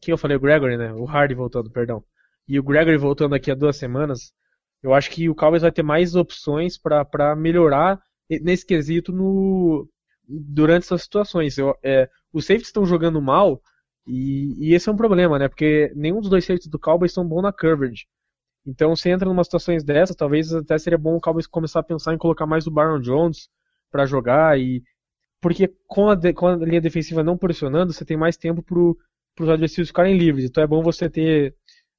[0.00, 0.36] quem eu falei?
[0.36, 0.92] O Gregory, né?
[0.92, 2.02] O Hardy voltando, perdão.
[2.48, 4.32] E o Gregory voltando daqui a duas semanas.
[4.82, 8.00] Eu acho que o Cowboys vai ter mais opções para melhorar
[8.40, 9.88] nesse quesito no,
[10.28, 11.58] durante essas situações.
[11.58, 13.60] Eu, é, os safeties estão jogando mal
[14.06, 15.48] e, e esse é um problema, né?
[15.48, 18.06] Porque nenhum dos dois safeties do Cowboys estão bons na coverage.
[18.66, 22.14] Então, se entra numa situações dessas, talvez até seria bom o Cowboys começar a pensar
[22.14, 23.48] em colocar mais o Baron Jones
[23.90, 24.82] para jogar e
[25.40, 28.78] porque com a, de- com a linha defensiva não pressionando, você tem mais tempo para
[29.44, 30.44] os adversários ficarem livres.
[30.44, 31.54] Então é bom você ter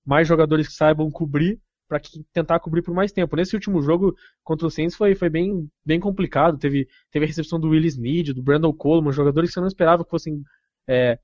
[0.06, 1.60] mais jogadores que saibam cobrir
[1.94, 2.02] para
[2.32, 3.36] tentar cobrir por mais tempo.
[3.36, 6.58] Nesse último jogo contra o Saints foi, foi bem, bem complicado.
[6.58, 10.04] Teve, teve a recepção do Willis Need, do Brandon Coleman, jogadores que você não esperava
[10.04, 10.42] que fossem
[10.88, 11.20] é,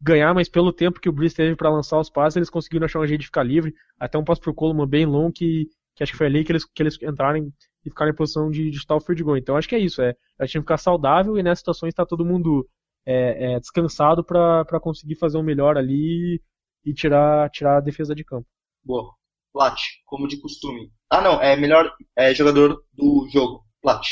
[0.00, 3.00] ganhar, mas pelo tempo que o Breeze teve para lançar os passes, eles conseguiram achar
[3.00, 3.74] um jeito de ficar livre.
[3.98, 6.64] Até um passo pro Coleman bem longo que, que acho que foi ali que eles,
[6.64, 7.52] que eles entraram
[7.84, 9.36] e ficaram em posição de, de chutar field goal.
[9.36, 12.24] Então acho que é isso, é a gente ficar saudável e nessas situações está todo
[12.24, 12.66] mundo
[13.04, 16.40] é, é, descansado para conseguir fazer o melhor ali
[16.84, 18.46] e tirar, tirar a defesa de campo.
[18.84, 19.15] Boa.
[19.56, 20.92] Plat, como de costume.
[21.08, 23.64] Ah, não, é melhor é, jogador do jogo.
[23.80, 24.06] Plat.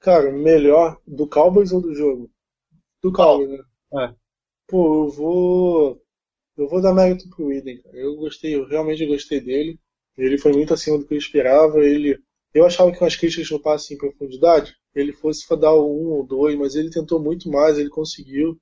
[0.00, 2.30] Cara, melhor do Cowboys ou do jogo?
[3.02, 3.58] Do Cowboys, né?
[4.00, 4.14] É.
[4.66, 6.02] Pô, eu vou.
[6.56, 7.98] Eu vou dar mérito pro Eden, cara.
[7.98, 9.78] Eu gostei, eu realmente gostei dele.
[10.16, 11.80] Ele foi muito acima do que eu esperava.
[11.80, 12.18] Ele.
[12.54, 16.12] Eu achava que com as críticas no passe em profundidade, ele fosse dar o um
[16.12, 18.58] ou dois, mas ele tentou muito mais, ele conseguiu.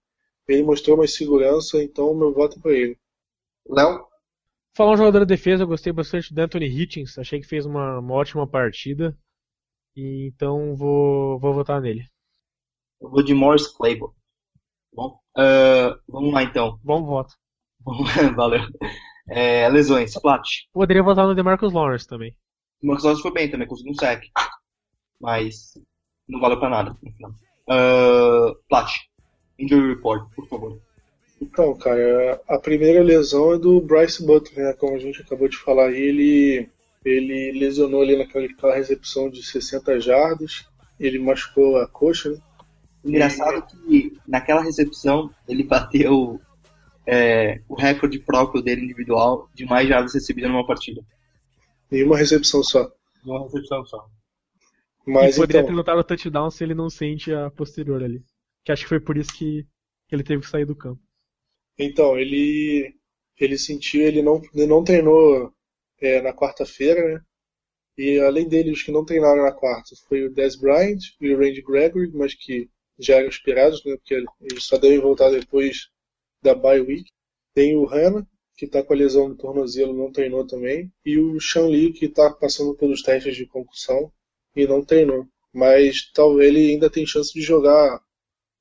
[0.48, 2.98] Ele mostrou mais segurança, então meu voto é pra ele.
[3.68, 4.09] Léo?
[4.76, 7.98] Falar um jogador de defesa, eu gostei bastante do Anthony Hitchens, achei que fez uma,
[7.98, 9.16] uma ótima partida.
[9.96, 12.04] E então vou, vou votar nele.
[13.00, 14.14] Eu vou de Morris Claiborne.
[14.92, 16.78] Bom, ah, vamos lá então.
[16.82, 17.34] Bom voto.
[18.36, 18.60] Valeu.
[19.28, 20.14] É, lesões.
[20.20, 20.42] Plat.
[20.72, 22.36] Poderia votar no DeMarcus Lawrence também.
[22.82, 24.22] O Marcos Alves foi bem também, conseguiu um sec.
[25.20, 25.72] Mas
[26.28, 27.32] não valeu pra nada no final.
[27.68, 28.90] Ah, Plat.
[29.58, 30.80] Injury report, por favor.
[31.40, 34.72] Então, cara, a primeira lesão é do Bryce Butler, né?
[34.74, 36.68] Como a gente acabou de falar aí, ele,
[37.04, 40.66] ele lesionou ali naquela recepção de 60 jardas,
[40.98, 42.38] ele machucou a coxa, né?
[43.02, 46.38] Engraçado que naquela recepção ele bateu
[47.06, 51.00] é, o recorde próprio dele individual de mais jardas recebidas numa partida.
[51.90, 52.92] Em uma recepção só.
[53.24, 54.06] Numa recepção só.
[55.06, 58.22] Mas e poderia ter então, lutado o touchdown se ele não sente a posterior ali.
[58.62, 59.66] Que acho que foi por isso que
[60.12, 61.00] ele teve que sair do campo.
[61.84, 62.94] Então ele,
[63.38, 65.52] ele sentiu, ele não, ele não treinou
[66.00, 67.24] é, na quarta-feira, né?
[67.98, 71.38] E além dele, os que não treinaram na quarta foi o Des Bryant e o
[71.38, 73.96] Randy Gregory, mas que já eram esperados, né?
[73.96, 75.88] Porque eles só devem voltar depois
[76.42, 77.10] da bye week.
[77.54, 80.90] Tem o Hanna, que está com a lesão no tornozelo, não treinou também.
[81.04, 84.12] E o Sean Lee, que está passando pelos testes de concussão
[84.54, 85.26] e não treinou.
[85.52, 88.00] Mas talvez ele ainda tem chance de jogar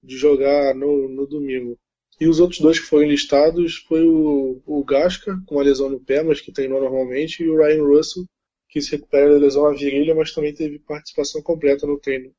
[0.01, 1.77] de jogar no, no domingo.
[2.19, 5.99] E os outros dois que foram listados foi o, o Gasca, com uma lesão no
[5.99, 8.25] pé, mas que treinou normalmente, e o Ryan Russell,
[8.67, 12.33] que se recupera da lesão na virilha, mas também teve participação completa no treino.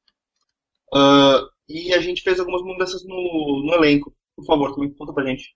[0.93, 4.15] Ah, e a gente fez algumas mudanças no, no elenco.
[4.37, 5.55] Por favor, também conta pra gente.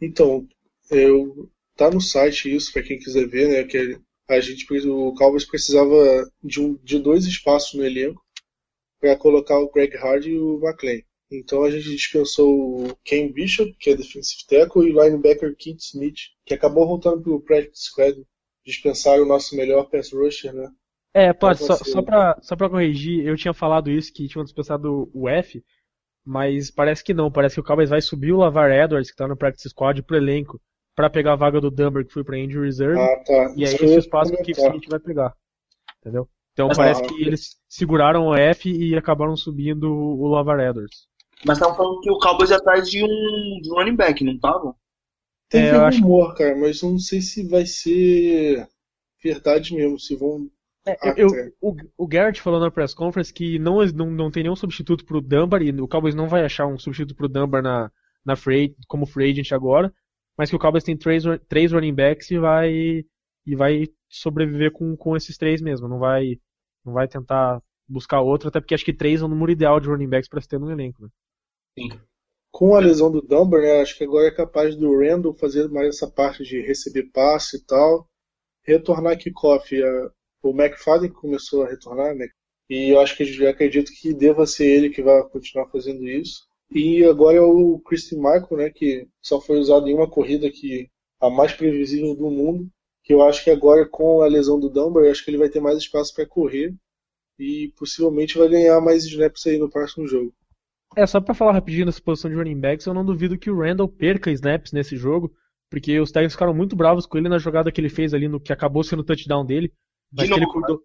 [0.00, 0.46] Então,
[0.90, 5.44] eu, tá no site isso, para quem quiser ver, né, que a gente, o Cowboys
[5.44, 8.24] precisava de, um, de dois espaços no elenco
[9.00, 11.02] para colocar o Greg Hardy e o McLean.
[11.30, 15.80] Então a gente dispensou o Ken Bishop, que é defensive tackle, e o linebacker Keith
[15.80, 18.16] Smith, que acabou voltando pro practice squad.
[18.64, 20.68] Dispensaram o nosso melhor pass rusher, né?
[21.14, 24.28] É, pode, Então, só, você- só, pra, só pra corrigir, eu tinha falado isso, que
[24.28, 25.64] tinham dispensado o F,
[26.24, 29.26] mas parece que não, parece que o Cowboys vai subir o Lavar Edwards, que tá
[29.26, 30.60] no practice squad, pro elenco,
[30.94, 33.54] pra pegar a vaga do Dunbar, que foi pra injury reserve, Ah, tá.
[33.56, 34.58] e aí Isso esse espaço que o Keith.
[34.58, 35.34] Smith vai pegar,
[36.00, 36.28] entendeu?
[36.52, 41.06] Então Mas, parece ah, que eles seguraram o F e acabaram subindo o Lavar Edwards.
[41.44, 44.32] Mas estavam falando que o Cowboys ia atrás de um, de um running back, não
[44.34, 44.74] estavam?
[45.48, 48.66] Teve É, eu acho- rumor, cara, mas eu não sei se vai ser
[49.22, 50.50] verdade mesmo, se vão.
[50.86, 51.28] É, eu-
[51.60, 55.20] o, o Garrett falou na press conference que não, não, não tem nenhum substituto pro
[55.20, 57.90] Dunbar e o Cowboys não vai achar um substituto pro Dunbar na,
[58.24, 59.92] na free, como free agent agora,
[60.38, 62.70] mas que o Cowboys tem três, três running backs e vai,
[63.46, 65.88] e vai sobreviver com, com esses três mesmo.
[65.88, 66.38] Não vai,
[66.84, 69.88] não vai tentar buscar outro, até porque acho que três é o número ideal de
[69.88, 71.02] running backs para se ter no elenco.
[71.02, 71.08] Né?
[71.78, 71.88] Sim.
[72.52, 75.88] Com a lesão do Dunbar, né, acho que agora é capaz do Randall fazer mais
[75.88, 78.08] essa parte de receber passe e tal,
[78.64, 79.74] retornar kickoff.
[80.42, 82.28] O McFadden começou a retornar, né?
[82.70, 86.46] E eu acho que eu acredito que deva ser ele que vai continuar fazendo isso.
[86.70, 90.88] E agora é o Christian Michael, né, que só foi usado em uma corrida que
[91.20, 92.68] a mais previsível do mundo,
[93.04, 95.48] Que eu acho que agora com a lesão do Dunbar, eu acho que ele vai
[95.50, 96.74] ter mais espaço para correr
[97.38, 100.34] e possivelmente vai ganhar mais snaps aí no próximo jogo.
[100.96, 103.60] É, só pra falar rapidinho dessa posição de running backs, eu não duvido que o
[103.60, 105.30] Randall perca snaps nesse jogo,
[105.70, 108.40] porque os Tigers ficaram muito bravos com ele na jogada que ele fez ali no
[108.40, 109.70] que acabou sendo o touchdown dele.
[110.10, 110.80] Mas De que ele cuidou,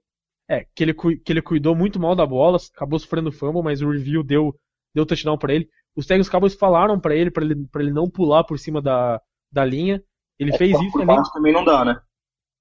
[0.49, 3.89] é, que ele, que ele cuidou muito mal da bola, acabou sofrendo fumble, mas o
[3.89, 4.53] review deu
[4.93, 5.69] deu touchdown pra ele.
[5.95, 9.21] Os Tigers Cowboys falaram pra ele pra ele para ele não pular por cima da,
[9.49, 10.03] da linha.
[10.37, 12.01] Ele fez Pular isso por baixo também não dá, né?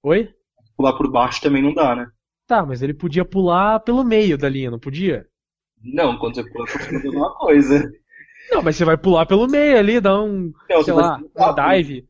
[0.03, 0.33] Oi?
[0.77, 2.09] Pular por baixo também não dá, né?
[2.47, 5.25] Tá, mas ele podia pular pelo meio da linha, não podia?
[5.83, 7.91] Não, quando você pula por cima de alguma coisa.
[8.51, 11.49] Não, mas você vai pular pelo meio ali, dar um, Não, sei você lá, vai
[11.49, 12.05] uma dive.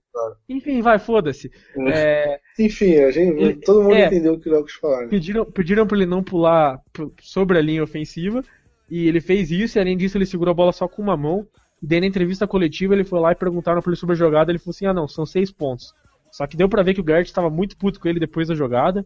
[0.50, 1.50] Enfim, vai, foda-se.
[1.88, 4.08] É, Enfim, a gente, Ele- todo mundo é.
[4.08, 5.04] entendeu o que o Léo quis falar.
[5.04, 5.08] Né?
[5.08, 6.80] pediram, pediram pra ele não pular
[7.22, 8.44] sobre a linha ofensiva,
[8.90, 11.48] e ele fez isso, e além disso ele segurou a bola só com uma mão.
[11.82, 14.52] E daí na entrevista coletiva ele foi lá e perguntaram pra ele sobre a jogada,
[14.52, 15.94] ele falou assim, ah não, são seis pontos.
[16.32, 18.56] Só que deu pra ver que o Garrett estava muito puto com ele depois da
[18.56, 19.06] jogada.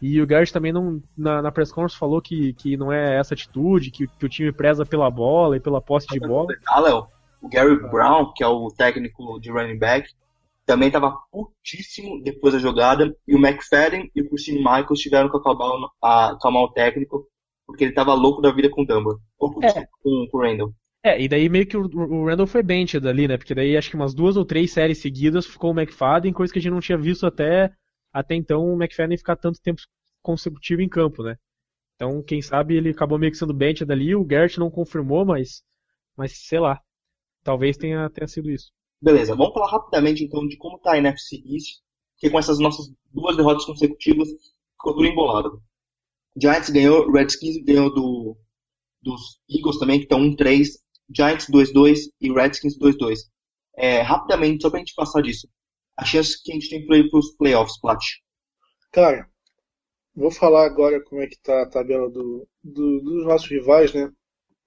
[0.00, 3.34] E o Garrett também não, na, na press conference falou que, que não é essa
[3.34, 6.48] atitude, que, que o time preza pela bola e pela posse de bola.
[6.66, 7.06] Ah, Léo,
[7.42, 10.08] o Gary Brown, que é o técnico de running back,
[10.64, 13.14] também estava putíssimo depois da jogada.
[13.28, 17.26] E o McFadden e o Christine Michaels tiveram que acalmar, o- a- acalmar o técnico,
[17.66, 19.20] porque ele tava louco da vida com o Dumbo.
[19.38, 19.72] Ou com, É.
[20.02, 20.72] com, com o Randall.
[21.04, 23.36] É, e daí meio que o, o Randall foi benched ali, né?
[23.38, 26.58] Porque daí acho que umas duas ou três séries seguidas ficou o McFadden, coisa que
[26.58, 27.72] a gente não tinha visto até,
[28.12, 29.80] até então o McFadden ficar tanto tempo
[30.22, 31.36] consecutivo em campo, né?
[31.94, 35.62] Então, quem sabe ele acabou meio que sendo benched ali, o Garrett não confirmou, mas,
[36.16, 36.80] mas sei lá.
[37.42, 38.72] Talvez tenha, tenha sido isso.
[39.02, 41.80] Beleza, vamos falar rapidamente então de como tá a NFC East,
[42.18, 44.28] que com essas nossas duas derrotas consecutivas
[44.72, 45.62] ficou tudo embolado.
[46.40, 48.36] Giants ganhou, Redskins ganhou do,
[49.02, 50.68] dos Eagles também, que estão 1-3,
[51.14, 53.18] Giants 2-2 e Redskins 2-2.
[53.76, 55.48] É, rapidamente, só pra gente passar disso,
[56.00, 58.00] a chance que a gente tem pra ir pros playoffs, Plat.
[58.92, 59.28] Cara,
[60.14, 64.12] vou falar agora como é que tá a tabela do, do- dos nossos rivais, né?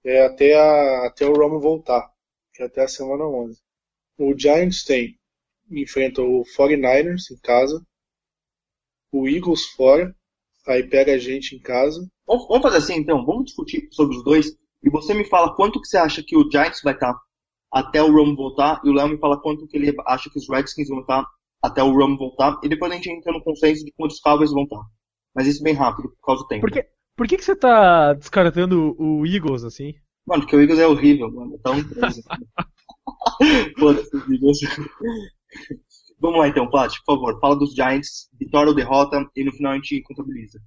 [0.04, 2.10] É até, a, até o Romo voltar,
[2.54, 3.60] que é até a semana 11.
[4.18, 5.18] O Giants tem,
[5.70, 7.84] enfrenta o 49ers em casa,
[9.12, 10.14] o Eagles fora,
[10.66, 12.06] aí pega a gente em casa.
[12.26, 15.80] Vamos, vamos fazer assim então, vamos discutir sobre os dois e você me fala quanto
[15.80, 17.14] que você acha que o Giants vai estar
[17.74, 20.48] até o Rome voltar e o Léo me fala quanto que ele acha que os
[20.48, 21.26] Redskins vão estar
[21.60, 24.62] até o Rome voltar e depois a gente entra no consenso de quantos Cowboys vão
[24.62, 24.82] estar.
[25.34, 26.60] Mas isso bem rápido, por causa do tempo.
[26.60, 29.94] Por que, por que, que você tá descartando o Eagles assim?
[30.24, 31.56] Mano, porque o Eagles é horrível, mano.
[31.58, 31.74] Então,
[33.76, 34.60] Foda-se os Eagles.
[36.20, 37.40] Vamos lá então, Plat, por favor.
[37.40, 40.60] Fala dos Giants, vitória ou derrota, e no final a gente contabiliza.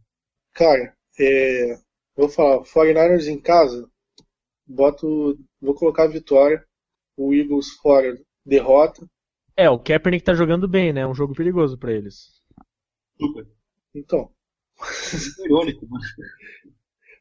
[0.53, 1.79] Cara, é,
[2.15, 3.89] vou falar, 49ers em casa,
[4.67, 6.63] boto, vou colocar a vitória,
[7.17, 9.05] o Eagles fora, derrota.
[9.55, 11.01] É, o Kaepernick tá jogando bem, né?
[11.01, 12.41] É um jogo perigoso pra eles.
[13.19, 13.47] Super.
[13.95, 14.31] Então,
[15.45, 16.03] Irônico, mano.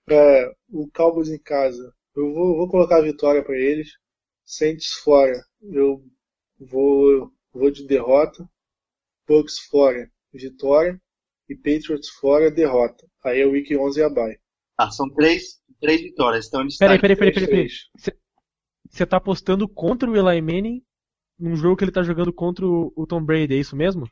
[0.09, 3.89] É, o Cowboys em casa, eu vou, vou colocar a vitória para eles.
[4.45, 6.01] Saints fora, eu
[6.61, 8.49] vou, vou de derrota.
[9.27, 11.01] Bucks fora, vitória.
[11.49, 13.05] E Patriots fora, derrota.
[13.25, 14.39] Aí é Week 11 e a bye.
[14.77, 16.47] Tá, são três, três vitórias.
[16.47, 17.67] Então eles Peraí, estão- peraí, peraí, peraí, peraí.
[17.67, 18.17] 3-3.
[18.91, 20.83] Você tá apostando contra o Eli Manning
[21.39, 24.09] num jogo que ele tá jogando contra o Tom Brady, é isso mesmo?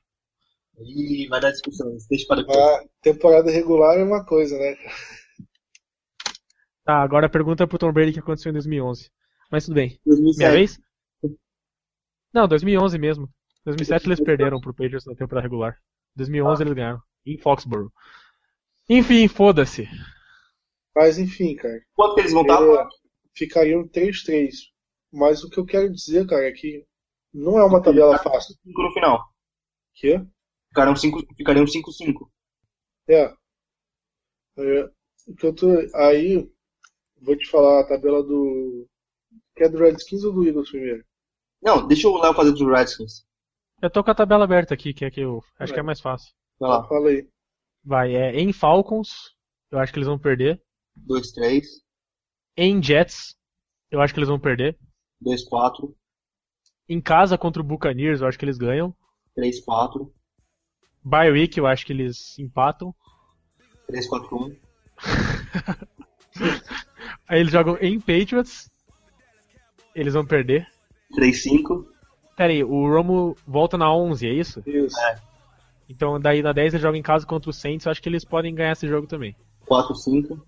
[0.78, 1.96] Ih, vai dar discussão.
[2.10, 2.58] Deixa para depois.
[2.58, 4.76] A temporada regular é uma coisa, né?
[6.84, 9.10] Tá, agora a pergunta pro Tom Brady que aconteceu em 2011.
[9.50, 9.98] Mas tudo bem.
[10.04, 10.38] 2007.
[10.38, 10.80] Minha vez?
[12.32, 13.28] Não, 2011 mesmo.
[13.64, 15.78] 2007 eles perderam pro Patriots na temporada regular.
[16.16, 17.00] 2011 eles ganharam.
[17.24, 17.90] Em Foxborough.
[18.88, 19.88] Enfim, foda-se.
[20.94, 21.80] Mas enfim, cara.
[21.94, 22.60] Quanto que eles vão estar?
[23.34, 24.50] É, ficariam 3-3.
[25.12, 26.84] Mas o que eu quero dizer, cara, é que
[27.32, 28.54] não é uma tabela fácil.
[28.64, 29.22] 5 no final.
[29.94, 30.20] Que?
[30.68, 32.28] Ficariam 5 ficariam 5-5.
[33.08, 33.34] É.
[34.56, 34.90] É,
[35.26, 36.48] o que eu tô, aí,
[37.20, 38.86] vou te falar a tabela do.
[39.56, 41.04] Quer do Redskins ou do Eagles primeiro?
[41.62, 43.24] Não, deixa o Léo fazer dos Redskins.
[43.80, 46.00] Eu tô com a tabela aberta aqui, que é que eu acho que é mais
[46.00, 46.32] fácil.
[46.58, 46.86] Vai lá.
[46.88, 47.28] Fala aí.
[47.84, 49.36] Vai, é em Falcons,
[49.70, 50.60] eu acho que eles vão perder.
[51.06, 51.62] 2-3,
[52.56, 53.36] Em Jets,
[53.90, 54.78] eu acho que eles vão perder.
[55.24, 55.92] 2-4,
[56.88, 58.94] Em casa contra o Buccaneers, eu acho que eles ganham.
[59.36, 60.10] 3-4,
[61.02, 62.94] Bye week, eu acho que eles empatam.
[63.90, 64.56] 3-4-1,
[67.28, 68.70] Aí eles jogam em Patriots.
[69.94, 70.66] Eles vão perder.
[71.16, 71.86] 3-5,
[72.36, 74.62] Pera aí, o Romo volta na 11, é isso?
[74.66, 74.98] Isso.
[75.00, 75.20] É.
[75.88, 78.24] Então daí na 10 eles jogam em casa contra o Saints, eu acho que eles
[78.24, 79.36] podem ganhar esse jogo também.
[79.68, 80.40] 4-5.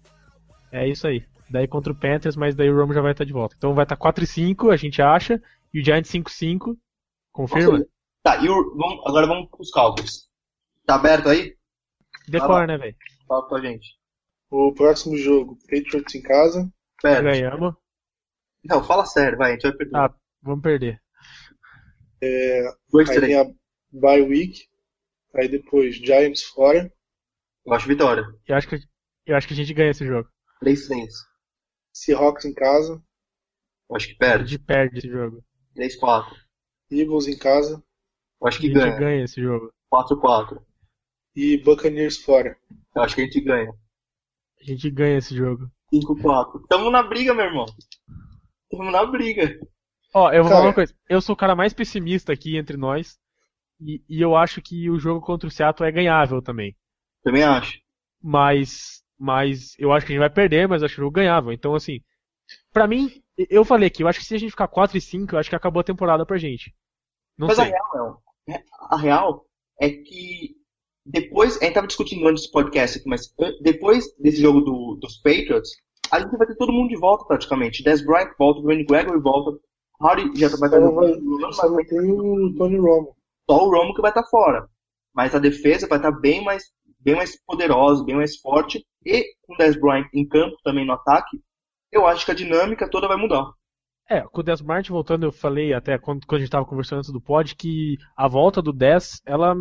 [0.72, 1.24] É isso aí.
[1.48, 3.55] Daí contra o Panthers, mas daí o Romo já vai estar de volta.
[3.57, 5.40] Então vai estar 4 e 5, a gente acha,
[5.72, 6.76] e o Giants 5 5.
[7.33, 7.85] Confirma?
[8.22, 10.29] Tá, e o, vamos, agora vamos pros Cowboys.
[10.85, 11.57] Tá aberto aí?
[12.29, 12.96] Decora, né, velho?
[13.29, 13.88] Fala com a gente.
[14.50, 16.72] O próximo jogo, Patriots em casa.
[17.00, 17.22] Pera.
[17.22, 17.74] Ganhamos.
[18.64, 19.96] Não, fala sério, vai, a gente vai perder.
[19.96, 21.00] Ah, vamos perder.
[22.90, 23.44] Dois, Aí tem a
[23.92, 24.66] bye week.
[25.35, 26.90] Aí depois Giants fora.
[27.64, 28.24] Eu acho vitória.
[28.46, 28.79] Eu acho que,
[29.26, 30.29] eu acho que a gente ganha esse jogo.
[30.61, 31.14] Três, três.
[31.92, 33.03] Seahawks em casa.
[33.92, 34.51] Acho que A perde.
[34.53, 35.45] gente perde esse jogo.
[35.75, 36.35] Três, quatro.
[36.90, 37.83] Eagles em casa.
[38.40, 38.99] Eu acho A que gente ganha.
[38.99, 39.73] ganha esse jogo.
[39.88, 40.66] Quatro, quatro.
[41.35, 42.57] E Buccaneers fora.
[42.95, 43.71] Eu acho que a gente ganha.
[44.61, 45.71] A gente ganha esse jogo.
[45.92, 46.66] 5-4.
[46.69, 47.66] Tamo na briga, meu irmão.
[48.71, 49.59] Tamo na briga.
[50.14, 50.55] Ó, eu vou Cara.
[50.61, 50.95] falar uma coisa.
[51.09, 53.19] Eu sou o cara mais pessimista aqui entre nós.
[53.81, 56.75] E, e eu acho que o jogo contra o Seattle é ganhável também.
[57.23, 57.79] Também acho.
[58.23, 61.14] Mas, mas eu acho que a gente vai perder, mas eu acho que o jogo
[61.14, 61.52] ganhável.
[61.52, 62.00] Então, assim,
[62.72, 63.11] pra mim,
[63.50, 65.50] eu falei aqui, eu acho que se a gente ficar 4 e 5, eu acho
[65.50, 66.74] que acabou a temporada pra gente.
[67.38, 67.72] Não Mas a sei.
[67.72, 68.22] real, não.
[68.90, 69.46] A real
[69.81, 70.55] é que
[71.05, 75.16] depois, a gente tava discutindo antes do podcast aqui, mas depois desse jogo do- dos
[75.18, 75.70] Patriots,
[76.11, 77.83] a gente vai ter todo mundo de volta praticamente.
[77.83, 79.59] Des Bryant volta, o Randy Gregory volta,
[80.00, 83.16] Hardy já vai estar jogando, só o Tony Romo.
[83.48, 84.68] só o Romo que vai estar fora.
[85.14, 86.64] Mas a defesa vai estar bem mais,
[87.07, 88.85] bem mais poderosa, bem mais forte.
[89.05, 91.40] E com o Des Bryant em campo também no ataque,
[91.92, 93.47] eu acho que a dinâmica toda vai mudar.
[94.11, 96.99] É, com o Des Bryant voltando, eu falei até quando, quando a gente tava conversando
[96.99, 99.55] antes do pod que a volta do Des, ela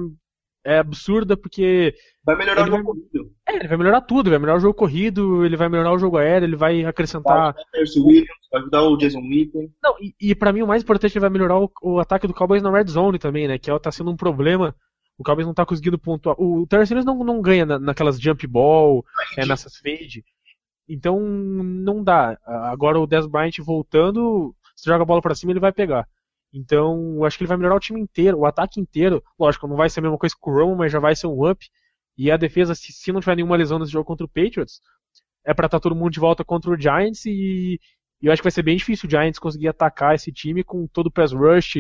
[0.64, 1.94] é absurda porque
[2.26, 3.32] Vai melhorar o vai- jogo corrido.
[3.48, 6.18] é, ele vai melhorar tudo, vai melhorar o jogo corrido, ele vai melhorar o jogo
[6.18, 9.72] aéreo, ele vai acrescentar Vai ajudar o Williams, vai ajudar o Jason Witten.
[9.84, 12.34] Não, e, e para mim o mais importante ele vai melhorar o, o ataque do
[12.34, 13.60] Cowboys na red zone também, né?
[13.60, 14.76] Que é, tá sendo um problema.
[15.18, 16.36] O Cowboys não tá conseguindo pontuar.
[16.40, 19.06] O, o Terrence Williams não, não ganha na- naquelas jump ball,
[19.38, 20.24] é, nessas fade.
[20.88, 22.38] Então não dá.
[22.46, 26.08] Agora o Des Bryant voltando, se joga a bola pra cima, ele vai pegar.
[26.54, 29.22] Então, eu acho que ele vai melhorar o time inteiro, o ataque inteiro.
[29.38, 31.50] Lógico, não vai ser a mesma coisa que o Romo, mas já vai ser um
[31.50, 31.68] up.
[32.18, 34.80] E a defesa, se, se não tiver nenhuma lesão nesse jogo contra o Patriots,
[35.44, 37.80] é pra estar todo mundo de volta contra o Giants e,
[38.22, 40.88] e eu acho que vai ser bem difícil o Giants conseguir atacar esse time com
[40.88, 41.76] todo o pass rush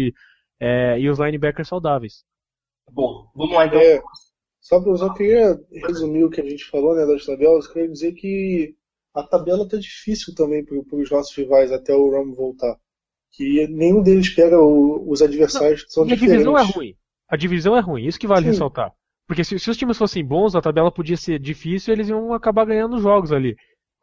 [0.60, 2.26] é, e os linebackers saudáveis.
[2.91, 3.80] Bom, vamos lá então.
[3.80, 4.02] É,
[4.62, 7.67] só, eu só queria resumir o que a gente falou né, das tabelas.
[7.67, 8.76] Queria dizer que
[9.13, 12.76] a tabela tá difícil também para os nossos rivais até o Romo voltar.
[13.34, 16.32] Que nenhum deles pega o- os adversários que são E a diferentes.
[16.32, 16.95] divisão é ruim.
[17.30, 18.48] A divisão é ruim, isso que vale Sim.
[18.48, 18.93] ressaltar.
[19.28, 22.34] Porque se, se os times fossem bons, a tabela podia ser difícil e eles iam
[22.34, 23.56] acabar ganhando jogos ali.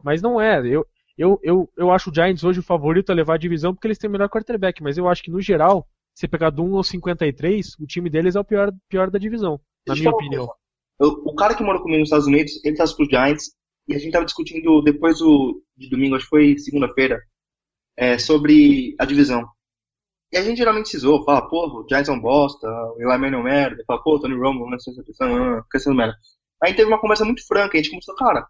[0.02, 0.58] Mas não é.
[0.66, 0.84] Eu,
[1.16, 3.98] eu, eu, eu acho o Giants hoje o favorito a levar a divisão porque eles
[3.98, 4.82] têm o melhor quarterback.
[4.82, 8.36] Mas eu acho que no geral, se pegar do 1 ao 53, o time deles
[8.36, 10.48] é o pior, pior da divisão, na Deixa minha opinião.
[11.00, 13.52] Eu- o cara que morou comigo nos Estados Unidos, ele tá pro Giants,
[13.88, 17.20] e a gente tava discutindo depois do, de domingo, acho que foi segunda-feira,
[17.96, 19.44] é, sobre a divisão.
[20.32, 23.18] E a gente geralmente se zoa, fala, porra, o Giants é um bosta, o Eli
[23.18, 26.14] Manning é um merda, fala, pô, Tony Romo, não sei se fica sendo merda.
[26.62, 28.46] Aí teve uma conversa muito franca, a gente começou, cara,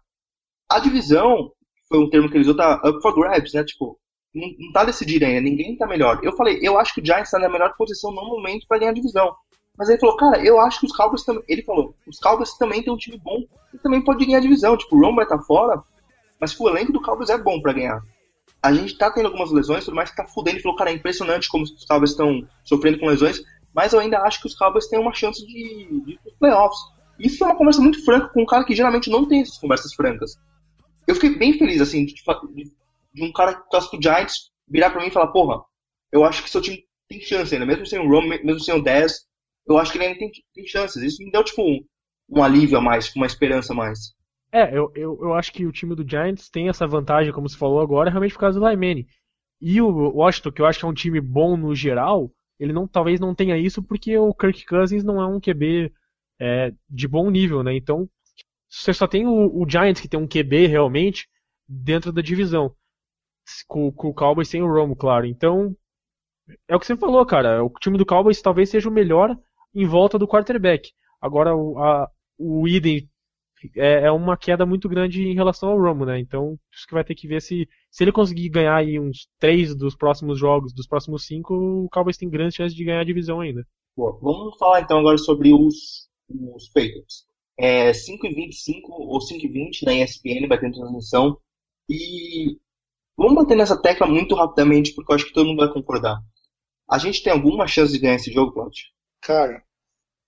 [0.69, 1.51] a divisão,
[1.89, 3.99] foi um termo que ele usou, tá up for grabs, né, tipo,
[4.33, 6.19] não, tá decidido ainda, ninguém tá melhor.
[6.23, 8.91] Eu falei, eu acho que o Giants tá na melhor posição no momento pra ganhar
[8.91, 9.35] a divisão.
[9.77, 11.43] Mas ele falou, cara, eu acho que os Cowboys também.
[11.47, 13.43] Ele falou, os Cowboys também tem um time bom
[13.73, 14.77] e também pode ganhar a divisão.
[14.77, 15.81] Tipo, o Romo vai estar fora,
[16.39, 18.01] mas o elenco do Cowboys é bom pra ganhar.
[18.61, 20.57] A gente tá tendo algumas lesões, tudo mais que tá fudendo.
[20.57, 23.41] Ele falou, cara, é impressionante como os Cowboys estão sofrendo com lesões,
[23.73, 26.79] mas eu ainda acho que os Cowboys têm uma chance de, de playoffs.
[27.19, 29.93] Isso foi uma conversa muito franca com um cara que geralmente não tem essas conversas
[29.93, 30.37] francas.
[31.07, 32.71] Eu fiquei bem feliz, assim, de, de,
[33.13, 35.63] de um cara que torce pro Giants virar pra mim e falar, porra,
[36.11, 38.81] eu acho que seu time tem chance ainda, mesmo sem o Romo, mesmo sem o
[38.81, 39.13] 10,
[39.67, 41.01] eu acho que ele ainda tem, tem chances.
[41.01, 41.79] Isso me deu, tipo, um,
[42.29, 44.13] um alívio a mais, uma esperança a mais.
[44.51, 47.57] É, eu, eu, eu acho que o time do Giants tem essa vantagem, como você
[47.57, 49.05] falou agora, realmente por causa do Lyman.
[49.59, 52.87] E o Washington, que eu acho que é um time bom no geral, ele não
[52.87, 55.91] talvez não tenha isso porque o Kirk Cousins não é um QB
[56.39, 57.75] é, de bom nível, né?
[57.75, 58.07] Então,
[58.69, 61.27] você só tem o, o Giants que tem um QB realmente
[61.67, 62.75] dentro da divisão.
[63.67, 65.25] Com, com o Cowboys sem o Romo, claro.
[65.25, 65.75] Então,
[66.67, 67.63] é o que você falou, cara.
[67.63, 69.37] O time do Cowboys talvez seja o melhor
[69.73, 70.91] em volta do quarterback.
[71.21, 71.75] Agora, o,
[72.37, 73.09] o Eden
[73.75, 76.19] é, é, uma queda muito grande em relação ao Romo, né?
[76.19, 79.75] Então, acho que vai ter que ver se, se ele conseguir ganhar aí uns três
[79.75, 83.39] dos próximos jogos, dos próximos cinco, o Cowboys tem grande chance de ganhar a divisão
[83.39, 83.65] ainda.
[83.95, 84.17] Boa.
[84.21, 87.25] Vamos falar então agora sobre os, os Patriots.
[87.57, 91.37] É 5 e 25 ou 5 e 20 na ESPN, vai ter transmissão.
[91.87, 92.57] E
[93.17, 96.19] vamos bater nessa tecla muito rapidamente, porque eu acho que todo mundo vai concordar.
[96.89, 98.83] A gente tem alguma chance de ganhar esse jogo, Claudio?
[99.21, 99.63] Cara,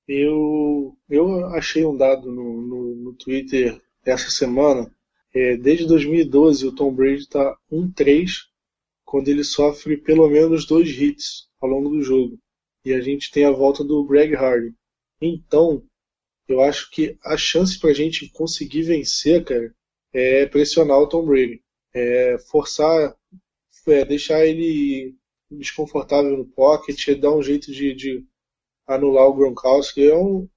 [0.08, 4.92] eu, eu achei um dado no, no, no Twitter essa semana.
[5.34, 8.30] É, desde 2012 o Tom Brady está 1-3
[9.04, 12.40] quando ele sofre pelo menos dois hits ao longo do jogo.
[12.84, 14.74] E a gente tem a volta do Greg Hardy.
[15.20, 15.84] Então,
[16.48, 19.74] eu acho que a chance para a gente conseguir vencer, cara,
[20.14, 21.62] é pressionar o Tom Brady.
[21.96, 23.16] É forçar,
[23.88, 25.16] é deixar ele
[25.50, 28.28] desconfortável no pocket, é dar um jeito de, de
[28.86, 30.08] anular o Gronkowski.
[30.08, 30.50] É, um,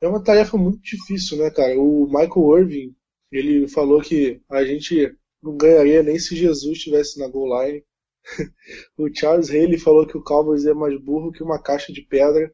[0.00, 1.78] é uma tarefa muito difícil, né, cara?
[1.78, 2.96] O Michael Irving,
[3.30, 7.84] ele falou que a gente não ganharia nem se Jesus estivesse na goal line.
[8.96, 12.52] o Charles Haley falou que o Cowboys é mais burro que uma caixa de pedra.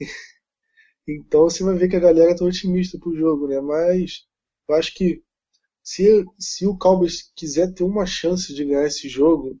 [1.08, 3.60] então você vai ver que a galera tá otimista pro jogo, né?
[3.60, 4.26] Mas
[4.68, 5.22] eu acho que
[5.86, 9.56] se, se o Cowboys quiser ter uma chance de ganhar esse jogo,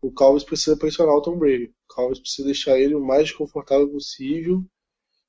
[0.00, 1.64] o Cowboys precisa pressionar o Tom Brady.
[1.90, 4.64] O Cowboys precisa deixar ele o mais confortável possível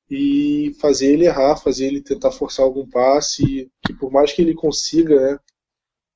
[0.08, 4.54] e fazer ele errar, fazer ele tentar forçar algum passe, que por mais que ele
[4.54, 5.40] consiga, né?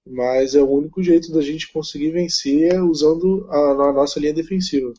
[0.05, 4.93] Mas é o único jeito da gente conseguir vencer usando a, a nossa linha defensiva.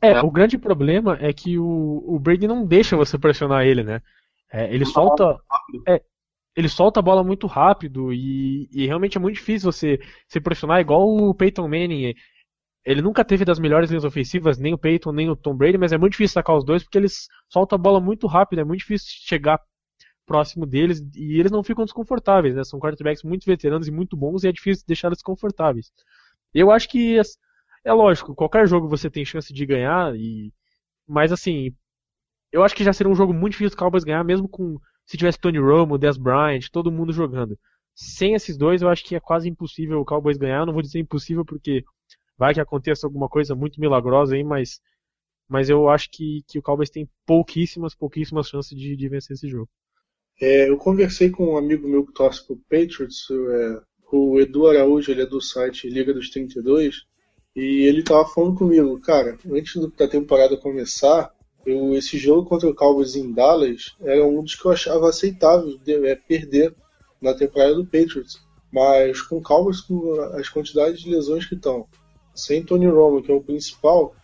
[0.00, 4.00] É, o grande problema é que o, o Brady não deixa você pressionar ele, né?
[4.50, 5.38] É, ele solta.
[5.86, 6.02] É,
[6.56, 9.98] ele solta a bola muito rápido e, e, realmente é muito difícil você
[10.28, 12.14] se pressionar igual o Peyton Manning.
[12.84, 15.92] Ele nunca teve das melhores linhas ofensivas, nem o Peyton, nem o Tom Brady, mas
[15.92, 18.80] é muito difícil sacar os dois porque eles soltam a bola muito rápido, é muito
[18.80, 19.60] difícil chegar
[20.26, 22.64] próximo deles e eles não ficam desconfortáveis, né?
[22.64, 25.90] São quarterbacks muito veteranos e muito bons e é difícil deixar eles desconfortáveis.
[26.52, 27.18] Eu acho que
[27.84, 30.52] é lógico, qualquer jogo você tem chance de ganhar e
[31.06, 31.74] mas assim,
[32.52, 35.16] eu acho que já seria um jogo muito difícil o Cowboys ganhar mesmo com se
[35.16, 37.58] tivesse Tony Romo, Dez Bryant, todo mundo jogando.
[37.94, 40.60] Sem esses dois, eu acho que é quase impossível o Cowboys ganhar.
[40.60, 41.84] Eu não vou dizer impossível porque
[42.36, 44.80] vai que aconteça alguma coisa muito milagrosa aí, mas
[45.48, 49.46] mas eu acho que, que o Cowboys tem pouquíssimas, pouquíssimas chances de, de vencer esse
[49.48, 49.68] jogo.
[50.40, 53.80] É, eu conversei com um amigo meu que torce pro Patriots, é,
[54.10, 57.04] o Edu Araújo, ele é do site Liga dos 32,
[57.54, 61.32] e ele tava falando comigo, cara, antes da temporada começar,
[61.64, 65.78] eu, esse jogo contra o Cowboys em Dallas era um dos que eu achava aceitável
[65.78, 66.74] de, é, perder
[67.20, 68.42] na temporada do Patriots.
[68.72, 71.86] Mas com o Cowboys, com as quantidades de lesões que estão,
[72.34, 74.14] sem Tony Romo, que é o principal,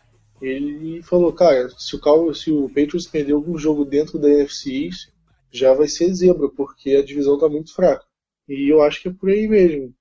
[0.40, 4.86] ele falou, cara, se o, Cowboys, se o Patriots perder algum jogo dentro da NFC
[4.86, 5.08] East,
[5.52, 8.04] já vai ser zebra, porque a divisão está muito fraca.
[8.48, 9.94] E eu acho que é por aí mesmo.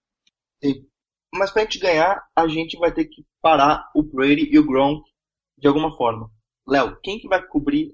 [0.63, 0.85] Sim.
[1.33, 5.03] Mas pra gente ganhar, a gente vai ter que parar o Brady e o Gronk
[5.57, 6.31] de alguma forma.
[6.69, 7.93] Léo, quem que vai cobrir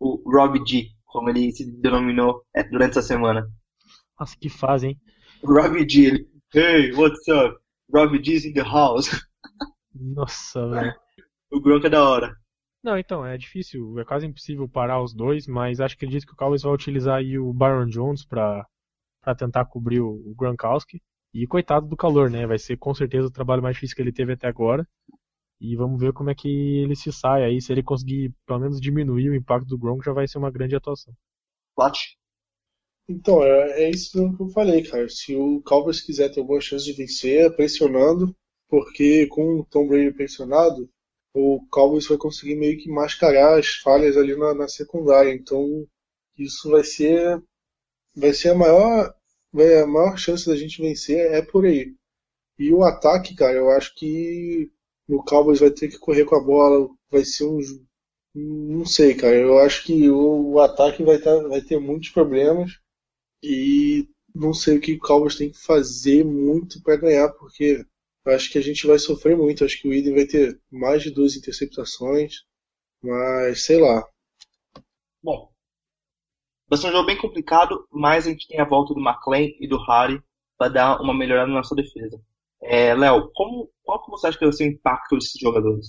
[0.00, 3.46] o Rob G, como ele se denominou é, durante essa semana?
[4.18, 5.00] Nossa, que fase, hein?
[5.44, 7.56] Rob G, ele, hey, what's up?
[7.92, 9.10] Rob G's in the house.
[9.94, 10.94] Nossa, velho.
[11.50, 12.36] o Gronk é da hora.
[12.82, 16.32] Não, então, é difícil, é quase impossível parar os dois, mas acho que acredito que
[16.32, 18.66] o Cowboys vai utilizar aí o Byron Jones para
[19.36, 21.02] tentar cobrir o, o Gronkowski.
[21.34, 22.46] E coitado do calor, né?
[22.46, 24.86] Vai ser com certeza o trabalho mais difícil que ele teve até agora.
[25.60, 27.60] E vamos ver como é que ele se sai aí.
[27.60, 30.76] Se ele conseguir pelo menos diminuir o impacto do Gronk, já vai ser uma grande
[30.76, 31.14] atuação.
[31.74, 31.98] Plat?
[33.08, 35.08] Então, é, é isso que eu falei, cara.
[35.08, 38.34] Se o Cowboys quiser ter alguma chance de vencer, é pressionando,
[38.68, 40.90] porque com o Tom Brady pressionado,
[41.34, 45.32] o Cowboys vai conseguir meio que mascarar as falhas ali na, na secundária.
[45.32, 45.86] Então,
[46.36, 47.42] isso vai ser
[48.14, 49.14] vai ser a maior
[49.52, 51.94] vai, a maior chance da gente vencer é por aí.
[52.58, 54.70] E o ataque, cara, eu acho que
[55.08, 57.58] o Cowboys vai ter que correr com a bola, vai ser um
[58.38, 59.34] não sei, cara.
[59.34, 62.78] Eu acho que o, o ataque vai, tá, vai ter muitos problemas
[63.42, 67.84] e não sei o que o Cowboys tem que fazer muito para ganhar, porque
[68.26, 69.64] acho que a gente vai sofrer muito.
[69.64, 72.42] Acho que o Eden vai ter mais de duas interceptações,
[73.02, 74.06] mas sei lá.
[75.22, 75.50] Bom,
[76.68, 79.66] vai ser um jogo bem complicado, mas a gente tem a volta do McLean e
[79.66, 80.22] do Harry
[80.58, 82.20] para dar uma melhorada na nossa defesa.
[82.62, 85.86] É, Léo, como, qual que você acha que vai ser o impacto desses jogadores?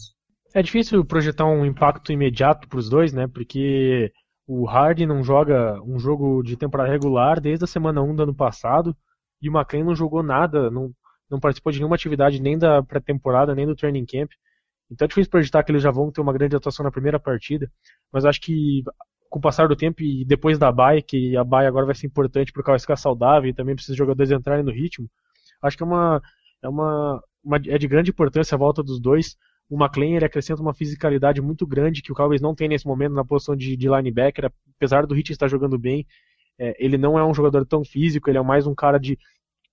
[0.53, 3.27] É difícil projetar um impacto imediato para os dois, né?
[3.27, 4.11] Porque
[4.47, 8.35] o Hardy não joga um jogo de temporada regular desde a semana 1 do ano
[8.35, 8.95] passado
[9.41, 10.91] e o McLean não jogou nada, não,
[11.29, 14.31] não participou de nenhuma atividade nem da pré-temporada, nem do training camp.
[14.89, 17.69] Então é difícil projetar que eles já vão ter uma grande atuação na primeira partida,
[18.11, 18.83] mas acho que
[19.29, 22.07] com o passar do tempo e depois da bye, que a bye agora vai ser
[22.07, 25.09] importante porque vai ficar saudável e também precisa os jogadores entrarem no ritmo,
[25.61, 26.21] acho que é uma
[26.61, 29.35] é uma, uma é de grande importância a volta dos dois.
[29.69, 33.13] O McLean ele acrescenta uma fisicalidade muito grande que o Cowboys não tem nesse momento
[33.13, 36.05] na posição de, de linebacker, apesar do Hitch estar jogando bem,
[36.59, 39.17] é, ele não é um jogador tão físico, ele é mais um cara de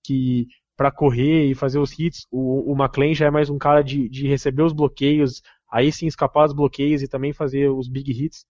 [0.03, 2.27] que para correr e fazer os hits.
[2.29, 6.05] O, o McLean já é mais um cara de, de receber os bloqueios, aí sim
[6.05, 8.45] escapar dos bloqueios e também fazer os big hits.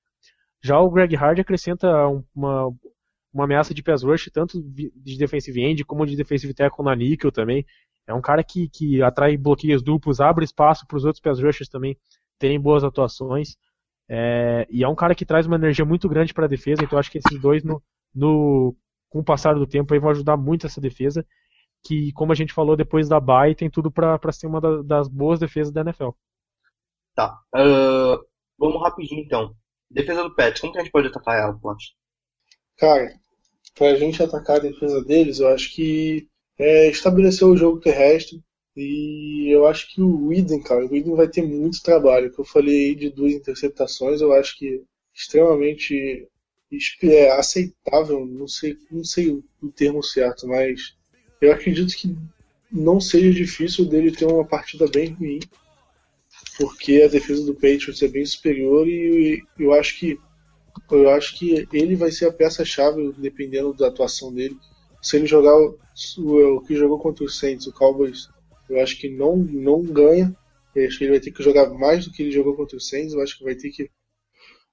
[0.63, 1.87] Já o Greg Hard acrescenta
[2.35, 2.71] uma,
[3.31, 7.31] uma ameaça de pass rush, tanto de defensive end como de defensive tackle na nickel
[7.31, 7.65] também.
[8.07, 11.69] É um cara que, que atrai bloqueios duplos, abre espaço para os outros pass rushers
[11.69, 11.97] também
[12.37, 13.57] terem boas atuações.
[14.07, 16.95] É, e é um cara que traz uma energia muito grande para a defesa, então
[16.95, 17.81] eu acho que esses dois, no,
[18.13, 18.75] no,
[19.09, 21.25] com o passar do tempo, aí vão ajudar muito essa defesa,
[21.83, 25.07] que, como a gente falou, depois da bye, tem tudo para ser uma da, das
[25.07, 26.09] boas defesas da NFL.
[27.15, 27.39] Tá.
[27.55, 28.23] Uh,
[28.57, 29.55] vamos rapidinho então.
[29.89, 31.95] Defesa do Pets, como que a gente pode atacar ela, Plot?
[32.77, 33.07] Cara,
[33.75, 36.27] pra gente atacar a defesa deles, eu acho que
[36.57, 38.41] é estabelecer o jogo terrestre.
[38.75, 42.31] E eu acho que o Whedon, cara, o Whedon vai ter muito trabalho.
[42.31, 44.83] Que eu falei aí de duas interceptações, eu acho que
[45.13, 46.27] extremamente
[47.03, 50.95] é, aceitável, não sei, não sei o termo certo, mas
[51.39, 52.15] eu acredito que
[52.71, 55.39] não seja difícil dele ter uma partida bem ruim,
[56.57, 60.19] porque a defesa do Patriots é bem superior e eu acho que
[60.91, 64.57] eu acho que ele vai ser a peça-chave dependendo da atuação dele.
[65.05, 65.77] Se ele jogar o,
[66.17, 68.27] o, que jogou contra o Saints, o Cowboys,
[68.67, 70.35] eu acho que não não ganha.
[70.73, 72.81] Eu acho que ele vai ter que jogar mais do que ele jogou contra o
[72.81, 73.13] Saints.
[73.13, 73.87] Eu acho que vai ter que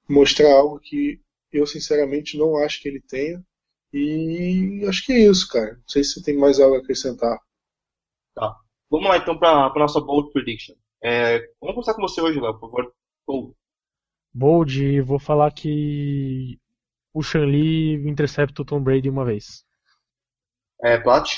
[0.08, 1.20] mostrar algo que
[1.52, 3.44] eu sinceramente não acho que ele tenha.
[3.92, 5.74] E acho que é isso, cara.
[5.74, 7.38] Não sei se você tem mais algo a acrescentar.
[8.34, 8.56] Tá.
[8.90, 10.74] Vamos lá então para a nossa bold prediction.
[11.04, 12.90] É, vamos começar com você hoje, Léo, por favor.
[13.26, 13.54] Bold.
[14.32, 16.58] Bold, vou falar que
[17.12, 19.70] o Shanli intercepta o Tom Brady uma vez.
[20.82, 21.30] É, Plat?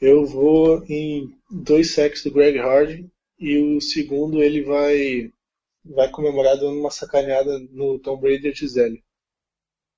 [0.00, 5.32] Eu vou em dois sacks do Greg Hardy e o segundo ele vai
[5.84, 9.02] vai comemorar dando uma sacaneada no Tom Brady e a Gisele.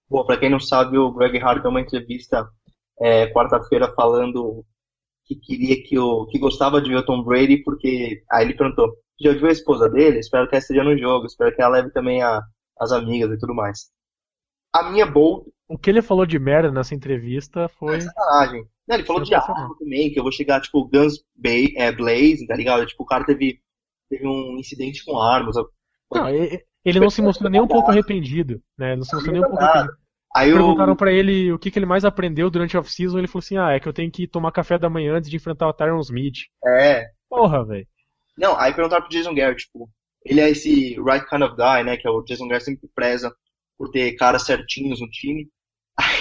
[0.08, 2.48] Bom, pra quem não sabe, o Greg Hardy deu uma entrevista
[3.00, 4.64] é, quarta-feira falando
[5.24, 8.96] que queria que o que gostava de ver o Tom Brady porque aí ele perguntou
[9.20, 11.90] já viu a esposa dele espero que ela esteja no jogo espero que ela leve
[11.92, 12.42] também a,
[12.80, 13.90] as amigas e tudo mais
[14.72, 18.04] a minha bold o que ele falou de merda nessa entrevista foi é
[18.88, 22.46] não, ele falou de arma também que eu vou chegar tipo Guns Bay, é, Blaze
[22.46, 23.60] tá ligado tipo o cara teve
[24.08, 25.56] teve um incidente com armas
[26.12, 26.28] não,
[26.84, 28.96] ele não se mostrou nem um pouco arrependido, né?
[28.96, 30.00] Não se mostrou nem um pouco arrependido.
[30.34, 30.96] Aí Perguntaram eu...
[30.96, 33.18] pra ele o que, que ele mais aprendeu durante a off-season.
[33.18, 35.36] Ele falou assim: Ah, é que eu tenho que tomar café da manhã antes de
[35.36, 36.38] enfrentar o Tyron Smith.
[36.64, 37.06] É.
[37.28, 37.86] Porra, velho.
[38.38, 39.90] Não, aí perguntaram pro Jason Garrett, tipo,
[40.24, 41.96] ele é esse right kind of guy, né?
[41.96, 43.34] Que é o Jason Garrett sempre preza
[43.76, 45.48] por ter caras certinhos no time.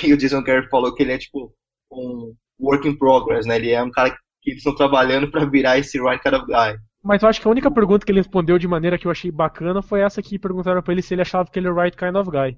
[0.03, 1.53] Aí o Jason Garrett falou que ele é tipo
[1.91, 3.55] um work in progress, né?
[3.55, 4.11] Ele é um cara
[4.41, 6.77] que eles estão trabalhando para virar esse right kind of guy.
[7.03, 9.31] Mas eu acho que a única pergunta que ele respondeu de maneira que eu achei
[9.31, 11.95] bacana foi essa que perguntaram pra ele se ele achava que ele era o right
[11.95, 12.57] kind of guy.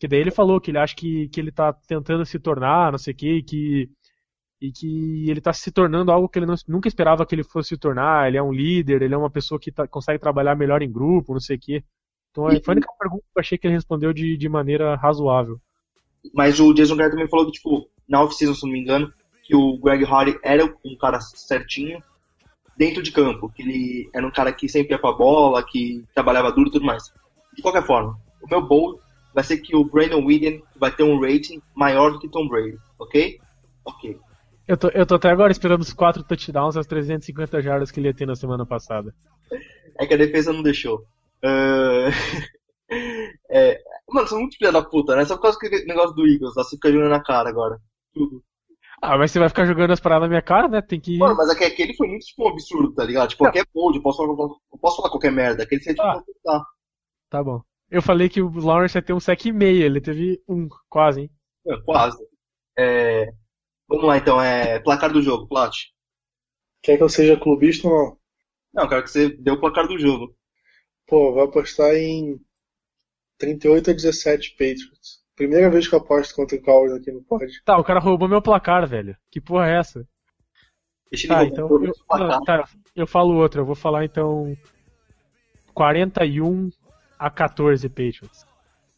[0.00, 2.98] Que daí ele falou que ele acha que, que ele tá tentando se tornar, não
[2.98, 3.90] sei o que, que
[4.60, 7.70] e que ele tá se tornando algo que ele não, nunca esperava que ele fosse
[7.70, 8.26] se tornar.
[8.26, 11.32] Ele é um líder, ele é uma pessoa que tá, consegue trabalhar melhor em grupo,
[11.32, 11.84] não sei o que.
[12.30, 15.60] Então foi a única pergunta que eu achei que ele respondeu de, de maneira razoável.
[16.34, 19.12] Mas o Jason Garrett também falou que, tipo, na off-season, se não me engano,
[19.42, 22.02] que o Greg Hardy era um cara certinho
[22.76, 26.52] dentro de campo, que ele era um cara que sempre ia pra bola, que trabalhava
[26.52, 27.04] duro e tudo mais.
[27.54, 29.00] De qualquer forma, o meu bold
[29.34, 32.76] vai ser que o Brandon Williams vai ter um rating maior do que Tom Brady,
[32.98, 33.38] ok?
[33.84, 34.18] Ok.
[34.66, 38.00] Eu tô, eu tô até agora esperando os 4 touchdowns e as 350 jardas que
[38.00, 39.14] ele ia ter na semana passada.
[39.98, 41.04] É que a defesa não deixou.
[41.42, 42.10] Uh...
[43.48, 43.80] é...
[44.08, 45.24] Mano, são muito filha da puta, né?
[45.24, 47.78] Só por causa do negócio do Eagles, lá você fica jogando na cara agora.
[48.14, 48.42] Tudo.
[49.02, 50.80] Ah, mas você vai ficar jogando as paradas na minha cara, né?
[50.80, 51.18] Tem que.
[51.18, 53.28] Mano, mas é que aquele foi muito tipo, um absurdo, tá ligado?
[53.28, 55.64] Tipo, qualquer bold, eu posso falar, eu posso falar qualquer merda.
[55.64, 56.22] Aquele você tipo, ah.
[56.42, 56.64] tá.
[57.28, 57.60] Tá bom.
[57.90, 61.22] Eu falei que o Lawrence ia ter um sec e meio, ele teve um, quase,
[61.22, 61.30] hein?
[61.66, 62.18] É, quase.
[62.78, 63.32] É...
[63.88, 65.74] Vamos lá então, é placar do jogo, Plat.
[66.82, 68.18] Quer que eu seja clubista ou não?
[68.74, 70.34] Não, quero que você dê o placar do jogo.
[71.06, 72.38] Pô, vou apostar em
[73.38, 75.24] 38 a 17 Patriots.
[75.34, 77.46] Primeira vez que eu aposto contra o Cowboys aqui no pod.
[77.64, 79.16] Tá, o cara roubou meu placar, velho.
[79.30, 80.08] Que porra é essa?
[81.10, 83.60] Deixa tá, então eu, não, tá, eu falo outra.
[83.60, 84.56] Eu vou falar então
[85.74, 86.70] 41
[87.18, 88.46] a 14 Patriots.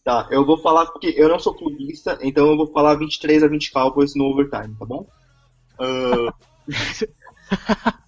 [0.05, 3.49] Tá, eu vou falar porque eu não sou clubista, então eu vou falar 23 a
[3.49, 5.07] 20 Cowboys no overtime, tá bom?
[5.79, 6.33] Uh...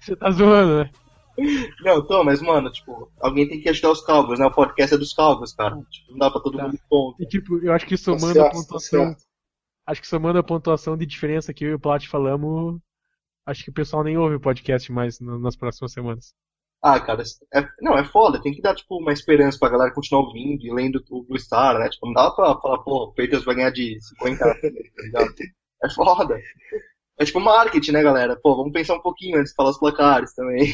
[0.00, 0.90] Você tá zoando, né?
[1.80, 4.46] Não, tô, mas, mano, tipo, alguém tem que ajudar os Cowboys, né?
[4.46, 5.76] O podcast é dos Cowboys, cara.
[5.90, 6.64] Tipo, não dá pra todo tá.
[6.64, 7.22] mundo ponto.
[7.22, 9.14] E, tipo, eu acho que somando tá a pontuação.
[9.14, 9.20] Tá
[9.86, 12.80] acho que somando a pontuação de diferença que eu e o Plat falamos,
[13.46, 16.34] acho que o pessoal nem ouve o podcast mais nas próximas semanas.
[16.84, 17.22] Ah, cara,
[17.54, 20.72] é, não, é foda, tem que dar, tipo, uma esperança pra galera continuar ouvindo e
[20.72, 21.88] lendo o Blue Star, né?
[21.88, 24.52] Tipo, não dá pra falar, pô, o Peters vai ganhar de 50, tá
[25.02, 25.32] ligado?
[25.84, 26.40] É foda.
[27.18, 28.36] É tipo marketing, né, galera?
[28.36, 30.72] Pô, vamos pensar um pouquinho antes de falar os placares também.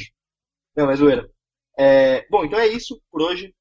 [0.78, 1.28] Não, mas zoeira.
[1.76, 3.52] É, bom, então é isso por hoje.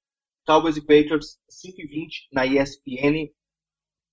[0.46, 3.32] Cowboys e Patriots, 5 e 20 na ESPN.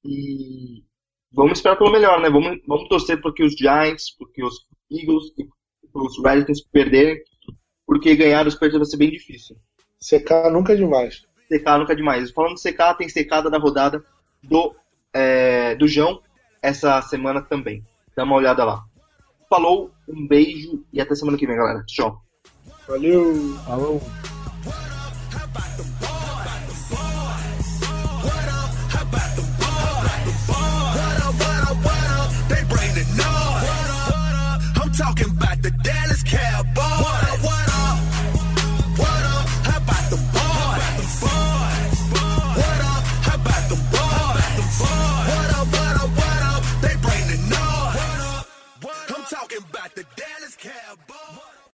[0.03, 0.83] E
[1.31, 2.31] vamos esperar pelo melhor, né?
[2.31, 5.47] Vamos, vamos torcer porque os Giants, porque os Eagles e
[5.93, 7.23] os Redskins perderem
[7.87, 9.55] porque ganhar os Patriots vai ser bem difícil.
[10.01, 11.27] Secar nunca é demais.
[11.47, 12.31] Secar nunca é demais.
[12.31, 14.03] Falando de secar, tem secada da rodada
[14.43, 14.75] do,
[15.13, 16.23] é, do João
[16.63, 17.85] essa semana também.
[18.17, 18.83] Dá uma olhada lá.
[19.51, 21.85] Falou, um beijo e até semana que vem, galera.
[21.85, 22.24] Tchau.
[22.87, 23.57] Valeu!
[23.65, 24.01] Falou.